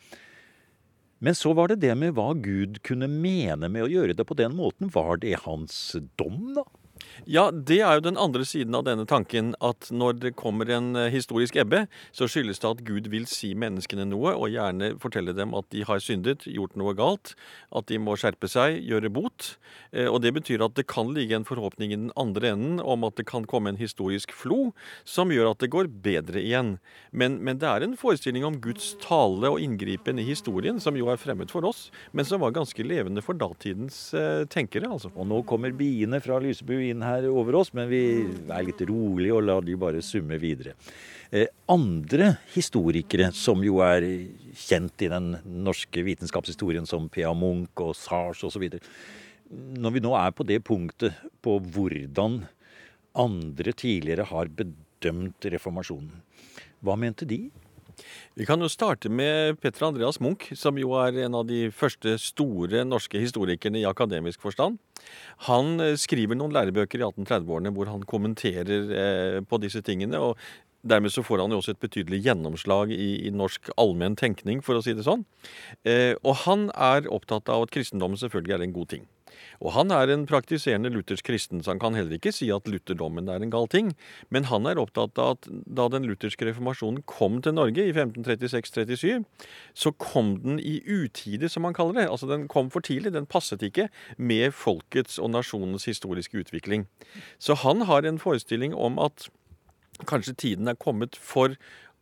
Men 1.22 1.38
så 1.38 1.54
var 1.56 1.70
det 1.70 1.78
det 1.85 1.94
med 1.96 2.16
hva 2.16 2.32
Gud 2.35 2.82
kunne 2.85 3.09
mene 3.09 3.70
med 3.70 3.87
å 3.87 3.92
gjøre 3.92 4.16
det 4.18 4.26
på 4.26 4.37
den 4.37 4.56
måten. 4.59 4.90
Var 4.92 5.22
det 5.22 5.38
hans 5.46 5.78
dom, 6.18 6.50
da? 6.59 6.66
Ja, 7.26 7.48
det 7.50 7.80
er 7.80 7.98
jo 7.98 8.04
den 8.06 8.20
andre 8.20 8.44
siden 8.46 8.76
av 8.76 8.84
denne 8.86 9.06
tanken. 9.08 9.54
At 9.64 9.88
når 9.90 10.20
det 10.22 10.34
kommer 10.38 10.70
en 10.70 10.94
eh, 10.96 11.10
historisk 11.14 11.56
ebbe, 11.60 11.86
så 12.14 12.28
skyldes 12.30 12.60
det 12.62 12.70
at 12.70 12.84
Gud 12.86 13.10
vil 13.12 13.26
si 13.30 13.52
menneskene 13.58 14.06
noe, 14.08 14.34
og 14.36 14.52
gjerne 14.52 14.94
fortelle 15.02 15.34
dem 15.36 15.54
at 15.56 15.68
de 15.74 15.84
har 15.88 16.02
syndet, 16.02 16.46
gjort 16.46 16.76
noe 16.78 16.94
galt, 16.98 17.34
at 17.76 17.88
de 17.90 17.98
må 18.02 18.16
skjerpe 18.20 18.50
seg, 18.50 18.80
gjøre 18.86 19.10
bot. 19.12 19.54
Eh, 19.92 20.06
og 20.06 20.20
det 20.24 20.34
betyr 20.36 20.64
at 20.66 20.76
det 20.78 20.86
kan 20.90 21.12
ligge 21.16 21.38
en 21.38 21.48
forhåpning 21.48 21.92
i 21.92 21.98
den 21.98 22.12
andre 22.18 22.52
enden 22.54 22.80
om 22.82 23.06
at 23.08 23.16
det 23.18 23.26
kan 23.28 23.46
komme 23.48 23.72
en 23.72 23.80
historisk 23.80 24.34
flo 24.36 24.70
som 25.08 25.32
gjør 25.32 25.52
at 25.52 25.62
det 25.62 25.72
går 25.72 25.90
bedre 26.04 26.42
igjen. 26.42 26.76
Men, 27.10 27.40
men 27.44 27.60
det 27.62 27.68
er 27.70 27.86
en 27.86 27.96
forestilling 27.98 28.46
om 28.46 28.60
Guds 28.62 28.94
tale 29.02 29.50
og 29.52 29.60
inngripen 29.62 30.20
i 30.20 30.26
historien 30.26 30.80
som 30.82 30.98
jo 30.98 31.10
er 31.12 31.20
fremmed 31.20 31.52
for 31.52 31.66
oss, 31.68 31.88
men 32.12 32.26
som 32.28 32.42
var 32.42 32.54
ganske 32.56 32.86
levende 32.86 33.24
for 33.24 33.38
datidens 33.38 33.98
eh, 34.16 34.44
tenkere. 34.52 34.90
altså. 34.90 35.12
Og 35.16 35.28
nå 35.28 35.42
kommer 35.48 35.74
biene 35.76 36.20
fra 36.24 36.38
Lysebu 36.42 36.76
inn 36.78 36.95
her 37.04 37.26
over 37.28 37.61
oss, 37.61 37.72
men 37.76 37.88
vi 37.90 38.02
er 38.24 38.66
litt 38.66 38.80
rolige 38.88 39.35
og 39.37 39.44
lar 39.46 39.64
de 39.66 39.76
bare 39.80 40.02
summe 40.04 40.38
videre. 40.40 40.76
Eh, 41.30 41.48
andre 41.68 42.37
historikere 42.54 43.32
som 43.35 43.64
jo 43.66 43.80
er 43.85 44.06
kjent 44.56 45.02
i 45.02 45.11
den 45.12 45.35
norske 45.66 46.04
vitenskapshistorien, 46.06 46.87
som 46.87 47.11
P.A. 47.12 47.32
Munch 47.35 47.82
og 47.82 47.96
Sars 47.98 48.44
osv. 48.46 48.68
Når 49.50 49.96
vi 49.96 50.02
nå 50.04 50.14
er 50.18 50.32
på 50.35 50.46
det 50.46 50.62
punktet 50.66 51.18
på 51.44 51.59
hvordan 51.61 52.44
andre 53.16 53.72
tidligere 53.72 54.26
har 54.28 54.52
bedømt 54.52 55.50
reformasjonen, 55.52 56.12
hva 56.85 56.96
mente 57.00 57.26
de? 57.28 57.46
Vi 58.37 58.44
kan 58.44 58.61
jo 58.61 58.68
starte 58.68 59.09
med 59.09 59.56
Petter 59.62 59.87
Andreas 59.88 60.18
Munch, 60.20 60.50
som 60.59 60.76
jo 60.76 60.92
er 61.00 61.16
en 61.24 61.38
av 61.38 61.46
de 61.48 61.66
første 61.72 62.16
store 62.20 62.85
norske 62.85 63.20
historikerne 63.22 63.80
i 63.80 63.88
akademisk 63.88 64.42
forstand. 64.44 64.76
Han 65.48 65.80
eh, 65.80 65.96
skriver 66.00 66.37
noen 66.37 66.52
lærebøker 66.52 67.00
i 67.00 67.06
1830-årene 67.06 67.72
hvor 67.76 67.88
han 67.88 68.04
kommenterer 68.09 68.92
eh, 68.92 69.40
på 69.40 69.61
disse 69.62 69.80
tingene. 69.87 70.20
og 70.20 70.37
Dermed 70.87 71.11
så 71.11 71.24
får 71.26 71.42
han 71.42 71.54
jo 71.54 71.59
også 71.62 71.74
et 71.74 71.82
betydelig 71.82 72.20
gjennomslag 72.28 72.92
i, 72.94 73.26
i 73.26 73.32
norsk 73.35 73.72
allmenn 73.80 74.18
tenkning, 74.18 74.61
for 74.62 74.78
å 74.78 74.85
si 74.85 74.94
det 74.94 75.06
sånn. 75.06 75.24
Eh, 75.88 76.14
og 76.22 76.44
han 76.44 76.68
er 76.76 77.09
opptatt 77.11 77.50
av 77.50 77.66
at 77.66 77.74
kristendommen 77.74 78.20
selvfølgelig 78.20 78.59
er 78.59 78.66
en 78.66 78.76
god 78.76 78.92
ting. 78.92 79.09
Og 79.61 79.72
han 79.77 79.92
er 79.94 80.12
en 80.12 80.27
praktiserende 80.29 80.90
luthersk 80.92 81.27
kristen, 81.27 81.62
så 81.62 81.72
han 81.72 81.83
kan 81.83 81.96
heller 81.99 82.18
ikke 82.18 82.33
si 82.35 82.49
at 82.55 82.68
lutherdommen 82.70 83.31
er 83.33 83.42
en 83.42 83.53
gal 83.53 83.68
ting. 83.72 83.92
Men 84.31 84.49
han 84.51 84.68
er 84.68 84.81
opptatt 84.83 85.18
av 85.22 85.37
at 85.37 85.49
da 85.51 85.88
den 85.92 86.09
lutherske 86.09 86.49
reformasjonen 86.49 87.05
kom 87.11 87.40
til 87.44 87.57
Norge 87.57 87.87
i 87.87 87.94
1536-37, 87.94 89.25
så 89.75 89.94
kom 90.03 90.37
den 90.44 90.61
i 90.61 90.79
utide, 90.87 91.51
som 91.53 91.68
han 91.68 91.77
kaller 91.77 92.01
det. 92.01 92.11
Altså 92.11 92.31
den 92.31 92.49
kom 92.53 92.70
for 92.75 92.85
tidlig, 92.85 93.14
den 93.16 93.29
passet 93.31 93.64
ikke 93.66 93.88
med 94.16 94.55
folkets 94.57 95.20
og 95.22 95.33
nasjonens 95.35 95.88
historiske 95.88 96.44
utvikling. 96.44 96.87
Så 97.38 97.59
han 97.62 97.87
har 97.90 98.07
en 98.07 98.20
forestilling 98.22 98.75
om 98.75 99.01
at 99.03 99.29
kanskje 100.05 100.35
tiden 100.37 100.68
er 100.68 100.77
kommet 100.77 101.16
for 101.16 101.55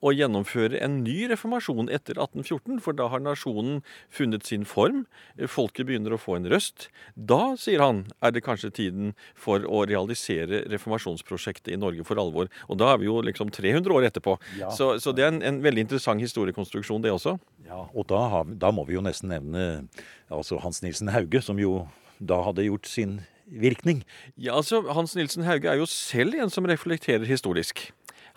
å 0.04 0.12
gjennomføre 0.12 0.78
en 0.84 0.98
ny 1.04 1.24
reformasjon 1.30 1.88
etter 1.92 2.18
1814, 2.20 2.80
for 2.84 2.96
da 2.96 3.08
har 3.12 3.22
nasjonen 3.24 3.80
funnet 4.12 4.44
sin 4.46 4.66
form. 4.68 5.04
Folket 5.50 5.88
begynner 5.88 6.14
å 6.14 6.20
få 6.20 6.36
en 6.38 6.48
røst. 6.52 6.88
Da, 7.16 7.54
sier 7.60 7.80
han, 7.80 8.04
er 8.20 8.34
det 8.36 8.44
kanskje 8.44 8.72
tiden 8.76 9.14
for 9.32 9.64
å 9.64 9.84
realisere 9.88 10.64
reformasjonsprosjektet 10.72 11.72
i 11.74 11.80
Norge 11.80 12.04
for 12.06 12.20
alvor. 12.20 12.52
Og 12.68 12.80
da 12.80 12.92
er 12.92 13.02
vi 13.02 13.08
jo 13.08 13.18
liksom 13.24 13.52
300 13.54 13.96
år 13.96 14.08
etterpå. 14.10 14.36
Ja. 14.60 14.70
Så, 14.74 14.94
så, 15.00 15.16
det 15.16 15.26
er 15.26 15.32
en, 15.32 15.42
en, 15.44 15.62
veldig 15.64 15.86
interessant 15.86 16.20
historiekonstruksjon, 16.24 17.04
det 17.04 17.14
også. 17.14 17.38
Ja, 17.64 17.86
og 17.86 18.08
da, 18.12 18.20
har, 18.32 18.56
da 18.60 18.72
må 18.74 18.84
vi 18.88 18.98
jo 18.98 19.04
nesten 19.04 19.32
nevne 19.32 19.86
altså 20.28 20.60
Hans 20.60 20.82
Nilsen 20.84 21.12
Hauge, 21.14 21.40
som 21.44 21.60
jo 21.60 21.86
da 22.20 22.42
hadde 22.44 22.66
gjort 22.68 22.88
sin 22.88 23.22
virkning. 23.48 24.04
Ja, 24.36 24.56
altså 24.56 24.82
Hans 24.92 25.14
Nilsen 25.16 25.44
Hauge 25.48 25.68
er 25.70 25.80
jo 25.80 25.88
selv 25.88 26.36
en 26.40 26.52
som 26.52 26.66
reflekterer 26.68 27.26
historisk. 27.28 27.88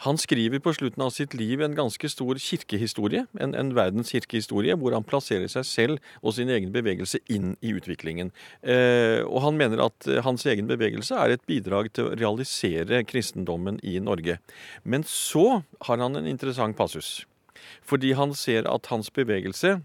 Han 0.05 0.19
skriver 0.21 0.61
på 0.61 0.73
slutten 0.77 1.01
av 1.01 1.09
sitt 1.15 1.33
liv 1.33 1.61
en 1.65 1.75
ganske 1.77 2.09
stor 2.11 2.37
kirkehistorie, 2.41 3.23
en, 3.41 3.55
en 3.57 3.71
verdens 3.73 4.11
kirkehistorie, 4.13 4.75
hvor 4.77 4.93
han 4.93 5.05
plasserer 5.07 5.49
seg 5.49 5.65
selv 5.65 6.11
og 6.21 6.35
sin 6.37 6.51
egen 6.53 6.69
bevegelse 6.75 7.23
inn 7.33 7.55
i 7.65 7.73
utviklingen. 7.73 8.29
Eh, 8.61 9.23
og 9.25 9.41
han 9.47 9.57
mener 9.57 9.81
at 9.87 10.09
eh, 10.09 10.21
hans 10.25 10.45
egen 10.45 10.69
bevegelse 10.69 11.17
er 11.17 11.33
et 11.33 11.45
bidrag 11.49 11.89
til 11.97 12.11
å 12.11 12.13
realisere 12.13 13.01
kristendommen 13.09 13.81
i 13.81 13.97
Norge. 14.03 14.37
Men 14.85 15.05
så 15.09 15.63
har 15.89 16.05
han 16.05 16.21
en 16.21 16.29
interessant 16.29 16.77
passus. 16.77 17.25
Fordi 17.81 18.13
han 18.19 18.37
ser 18.37 18.69
at 18.69 18.91
hans 18.93 19.09
bevegelse 19.13 19.79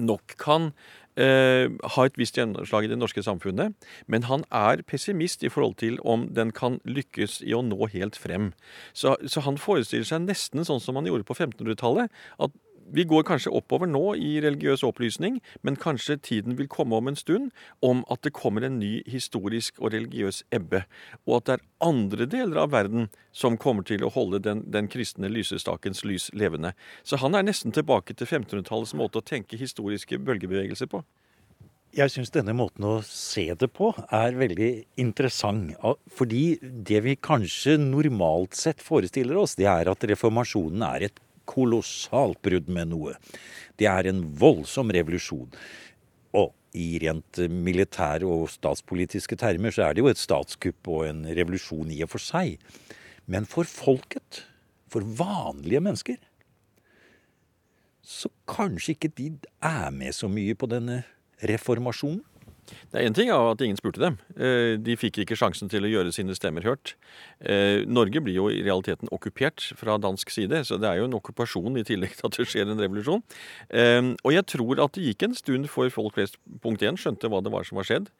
nok 0.00 0.38
kan 0.40 0.72
eh, 1.20 1.70
ha 1.96 2.06
et 2.06 2.18
visst 2.20 2.38
gjennomslag 2.38 2.86
i 2.86 2.90
det 2.92 2.98
norske 2.98 3.22
samfunnet, 3.24 3.74
men 4.06 4.28
han 4.30 4.44
er 4.50 4.84
pessimist 4.88 5.44
i 5.44 5.52
forhold 5.52 5.78
til 5.82 5.98
om 6.04 6.28
den 6.34 6.52
kan 6.54 6.80
lykkes 6.84 7.40
i 7.46 7.54
å 7.56 7.62
nå 7.66 7.90
helt 7.94 8.18
frem. 8.20 8.52
Så, 8.92 9.16
så 9.26 9.44
han 9.46 9.60
forestiller 9.60 10.08
seg 10.08 10.26
nesten 10.26 10.64
sånn 10.66 10.82
som 10.82 10.98
han 10.98 11.08
gjorde 11.10 11.26
på 11.28 11.36
1500-tallet, 11.36 12.12
at 12.38 12.54
vi 12.92 13.04
går 13.08 13.24
kanskje 13.28 13.52
oppover 13.54 13.88
nå 13.90 14.14
i 14.18 14.36
religiøs 14.44 14.84
opplysning, 14.86 15.40
men 15.62 15.78
kanskje 15.80 16.18
tiden 16.20 16.58
vil 16.58 16.68
komme 16.70 16.96
om 16.98 17.08
en 17.10 17.18
stund 17.18 17.50
om 17.84 18.04
at 18.12 18.22
det 18.26 18.34
kommer 18.36 18.66
en 18.66 18.78
ny 18.80 19.02
historisk 19.10 19.80
og 19.80 19.94
religiøs 19.94 20.42
ebbe, 20.54 20.84
og 21.26 21.36
at 21.38 21.48
det 21.48 21.56
er 21.56 21.66
andre 21.88 22.28
deler 22.30 22.62
av 22.64 22.72
verden 22.74 23.10
som 23.32 23.58
kommer 23.60 23.86
til 23.86 24.04
å 24.04 24.12
holde 24.14 24.42
den, 24.44 24.64
den 24.70 24.88
kristne 24.92 25.30
lysestakens 25.32 26.04
lys 26.04 26.30
levende. 26.36 26.74
Så 27.02 27.20
han 27.22 27.34
er 27.34 27.46
nesten 27.46 27.74
tilbake 27.74 28.14
til 28.14 28.28
1500-tallets 28.28 28.96
måte 28.98 29.20
å 29.20 29.26
tenke 29.26 29.60
historiske 29.60 30.20
bølgebevegelser 30.22 30.90
på. 30.90 31.04
Jeg 31.94 32.10
syns 32.10 32.32
denne 32.34 32.50
måten 32.58 32.82
å 32.88 32.96
se 33.06 33.44
det 33.54 33.68
på 33.70 33.92
er 33.94 34.34
veldig 34.34 34.70
interessant. 34.98 35.76
Fordi 36.10 36.56
det 36.58 37.04
vi 37.04 37.14
kanskje 37.14 37.76
normalt 37.78 38.58
sett 38.58 38.82
forestiller 38.82 39.38
oss, 39.38 39.54
det 39.54 39.68
er 39.70 39.90
at 39.92 40.06
reformasjonen 40.10 40.82
er 40.88 41.06
et 41.06 41.22
kolossalt 41.50 42.40
brudd 42.44 42.68
med 42.72 42.92
noe. 42.92 43.16
Det 43.80 43.88
er 43.90 44.10
en 44.10 44.22
voldsom 44.38 44.92
revolusjon. 44.94 45.50
Og 46.34 46.52
i 46.74 46.98
rent 47.02 47.38
militære 47.50 48.26
og 48.26 48.48
statspolitiske 48.50 49.38
termer 49.38 49.74
så 49.74 49.86
er 49.86 49.94
det 49.94 50.02
jo 50.04 50.10
et 50.10 50.20
statskupp 50.20 50.90
og 50.90 51.06
en 51.08 51.24
revolusjon 51.36 51.92
i 51.94 52.02
og 52.06 52.10
for 52.16 52.22
seg. 52.22 52.58
Men 53.30 53.46
for 53.48 53.68
folket, 53.68 54.42
for 54.90 55.06
vanlige 55.06 55.82
mennesker, 55.84 56.18
så 58.04 58.28
kanskje 58.50 58.98
ikke 58.98 59.12
de 59.16 59.30
er 59.64 59.90
med 59.94 60.12
så 60.12 60.28
mye 60.28 60.56
på 60.58 60.68
denne 60.68 61.02
reformasjonen? 61.40 62.20
Det 62.64 63.00
er 63.00 63.08
én 63.08 63.14
ting 63.16 63.30
at 63.34 63.60
ingen 63.64 63.78
spurte 63.78 64.00
dem. 64.00 64.16
Eh, 64.38 64.76
de 64.80 64.96
fikk 64.98 65.20
ikke 65.22 65.36
sjansen 65.38 65.70
til 65.72 65.84
å 65.84 65.90
gjøre 65.90 66.12
sine 66.14 66.34
stemmer 66.36 66.64
hørt. 66.66 66.94
Eh, 67.40 67.84
Norge 67.86 68.22
blir 68.24 68.38
jo 68.38 68.48
i 68.52 68.62
realiteten 68.64 69.10
okkupert 69.14 69.66
fra 69.78 69.98
dansk 70.00 70.32
side, 70.32 70.62
så 70.68 70.78
det 70.80 70.88
er 70.88 71.00
jo 71.00 71.08
en 71.08 71.18
okkupasjon 71.18 71.76
i 71.80 71.84
tillegg 71.86 72.16
til 72.16 72.28
at 72.30 72.38
det 72.38 72.48
skjer 72.50 72.72
en 72.72 72.80
revolusjon. 72.80 73.24
Eh, 73.68 74.14
og 74.22 74.34
jeg 74.34 74.46
tror 74.54 74.82
at 74.84 74.96
det 74.96 75.08
gikk 75.10 75.26
en 75.28 75.38
stund 75.38 75.70
før 75.72 75.92
folk 75.92 76.16
flest 76.16 76.40
punkt 76.64 76.84
én 76.86 76.98
skjønte 77.00 77.30
hva 77.30 77.42
det 77.44 77.52
var 77.52 77.68
som 77.68 77.80
var 77.80 77.88
skjedd. 77.88 78.10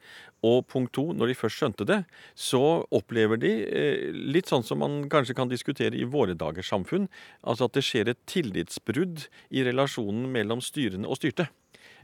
Og 0.45 0.65
punkt 0.69 0.93
to, 0.95 1.09
når 1.15 1.31
de 1.31 1.39
først 1.39 1.61
skjønte 1.61 1.89
det, 1.89 2.01
så 2.37 2.63
opplever 2.93 3.39
de 3.41 3.53
litt 4.13 4.51
sånn 4.51 4.65
som 4.65 4.81
man 4.83 5.05
kanskje 5.09 5.37
kan 5.37 5.49
diskutere 5.51 5.97
i 5.97 6.05
våre 6.05 6.37
dagers 6.37 6.69
samfunn, 6.69 7.09
altså 7.41 7.69
at 7.69 7.77
det 7.77 7.85
skjer 7.87 8.11
et 8.11 8.25
tillitsbrudd 8.29 9.27
i 9.55 9.65
relasjonen 9.65 10.29
mellom 10.33 10.61
styrende 10.63 11.09
og 11.09 11.19
styrte. 11.21 11.49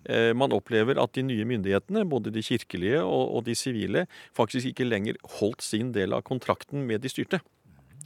Eh, 0.10 0.32
man 0.34 0.54
opplever 0.56 1.00
at 1.02 1.14
de 1.18 1.24
nye 1.26 1.46
myndighetene, 1.46 2.06
både 2.10 2.34
de 2.34 2.44
kirkelige 2.46 3.02
og 3.04 3.46
de 3.46 3.56
sivile, 3.56 4.08
faktisk 4.38 4.72
ikke 4.72 4.88
lenger 4.88 5.20
holdt 5.40 5.62
sin 5.66 5.92
del 5.94 6.14
av 6.18 6.26
kontrakten 6.28 6.88
med 6.88 7.04
de 7.04 7.12
styrte. 7.12 7.42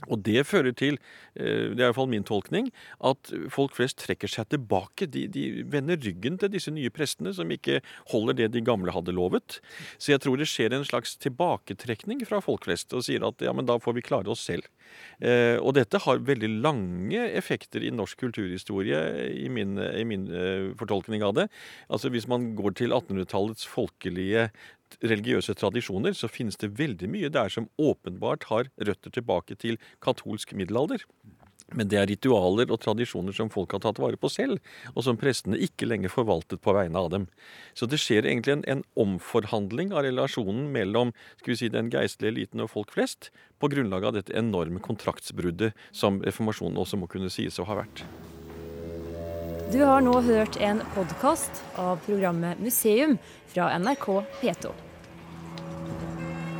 Og 0.10 0.22
det 0.26 0.44
fører 0.48 0.76
til, 0.76 0.98
eh, 1.36 1.72
det 1.74 1.80
er 1.80 1.88
iallfall 1.88 2.10
min 2.12 2.26
tolkning, 2.28 2.72
at 3.00 3.32
folk 3.54 3.76
flest 3.78 4.02
trekker 4.04 4.30
seg 4.30 4.50
tilbake. 4.52 5.08
De, 5.12 5.26
de, 5.32 5.64
vender 5.72 6.00
ryggen 6.02 6.40
til 6.42 6.52
disse 6.54 6.74
nye 6.74 6.92
prestene, 6.94 7.34
som 7.34 7.52
ikke 7.52 7.82
holder 8.12 8.40
det 8.42 8.52
de 8.54 8.64
gamle 8.66 8.94
hadde 8.94 9.16
lovet. 9.16 9.60
Så 9.98 10.14
jeg 10.14 10.24
tror 10.24 10.38
det 10.38 10.50
skjer 10.52 10.76
en 10.76 10.86
slags 10.88 11.16
tilbaketrekning 11.24 12.26
fra 12.28 12.42
folk 12.44 12.68
flest, 12.68 12.94
og 12.94 13.06
sier 13.08 13.26
at 13.26 13.42
ja, 13.44 13.54
men 13.56 13.68
da 13.70 13.80
får 13.82 13.98
vi 13.98 14.06
klare 14.06 14.32
oss 14.32 14.46
selv. 14.46 14.68
Eh, 15.20 15.58
og 15.58 15.76
dette 15.78 16.00
har 16.04 16.22
veldig 16.28 16.52
lange 16.62 17.26
effekter 17.38 17.84
i 17.84 17.94
norsk 17.94 18.20
kulturhistorie, 18.26 19.02
i 19.32 19.48
min, 19.50 19.78
i 19.80 20.06
min 20.08 20.28
eh, 20.30 20.72
fortolkning 20.78 21.24
av 21.26 21.36
det. 21.40 21.48
Altså 21.90 22.12
Hvis 22.14 22.30
man 22.32 22.54
går 22.58 22.78
til 22.82 22.94
1800-tallets 22.96 23.66
folkelige 23.70 24.50
religiøse 25.04 25.56
tradisjoner, 25.58 26.16
så 26.18 26.30
finnes 26.32 26.60
det 26.62 26.76
veldig 26.80 27.10
mye 27.12 27.32
der 27.34 27.52
som 27.52 27.70
åpenbart 27.82 28.48
har 28.52 28.70
røtter 28.78 29.14
tilbake 29.14 29.58
til 29.62 29.80
katolsk 30.04 30.54
middelalder. 30.54 31.04
Men 31.74 31.90
det 31.90 31.98
er 31.98 32.06
ritualer 32.12 32.70
og 32.70 32.78
tradisjoner 32.84 33.34
som 33.34 33.50
folk 33.50 33.74
har 33.74 33.82
tatt 33.82 33.98
vare 34.02 34.20
på 34.22 34.30
selv, 34.30 34.60
og 34.94 35.02
som 35.08 35.18
prestene 35.18 35.58
ikke 35.66 35.88
lenger 35.90 36.14
forvaltet 36.14 36.62
på 36.62 36.76
vegne 36.78 37.02
av 37.02 37.10
dem. 37.14 37.26
Så 37.74 37.90
det 37.90 37.98
skjer 38.04 38.28
egentlig 38.30 38.60
en, 38.60 38.64
en 38.70 38.84
omforhandling 39.02 39.96
av 39.96 40.06
relasjonen 40.06 40.70
mellom 40.76 41.16
skal 41.40 41.56
vi 41.56 41.60
si, 41.64 41.72
den 41.74 41.90
geistlige 41.94 42.36
eliten 42.36 42.62
og 42.62 42.70
folk 42.76 42.94
flest, 42.94 43.32
på 43.58 43.72
grunnlag 43.74 44.06
av 44.06 44.20
dette 44.20 44.38
enorme 44.38 44.84
kontraktsbruddet 44.84 45.74
som 45.96 46.22
reformasjonen 46.22 46.78
også 46.86 47.02
må 47.02 47.10
kunne 47.10 47.34
sies 47.34 47.58
å 47.58 47.66
ha 47.66 47.82
vært. 47.82 48.06
Du 49.74 49.82
har 49.82 50.04
nå 50.06 50.20
hørt 50.22 50.60
en 50.62 50.84
podkast 50.94 51.64
av 51.82 51.98
programmet 52.06 52.62
Museum 52.62 53.18
fra 53.50 53.74
NRK 53.82 54.12
P2. 54.38 54.85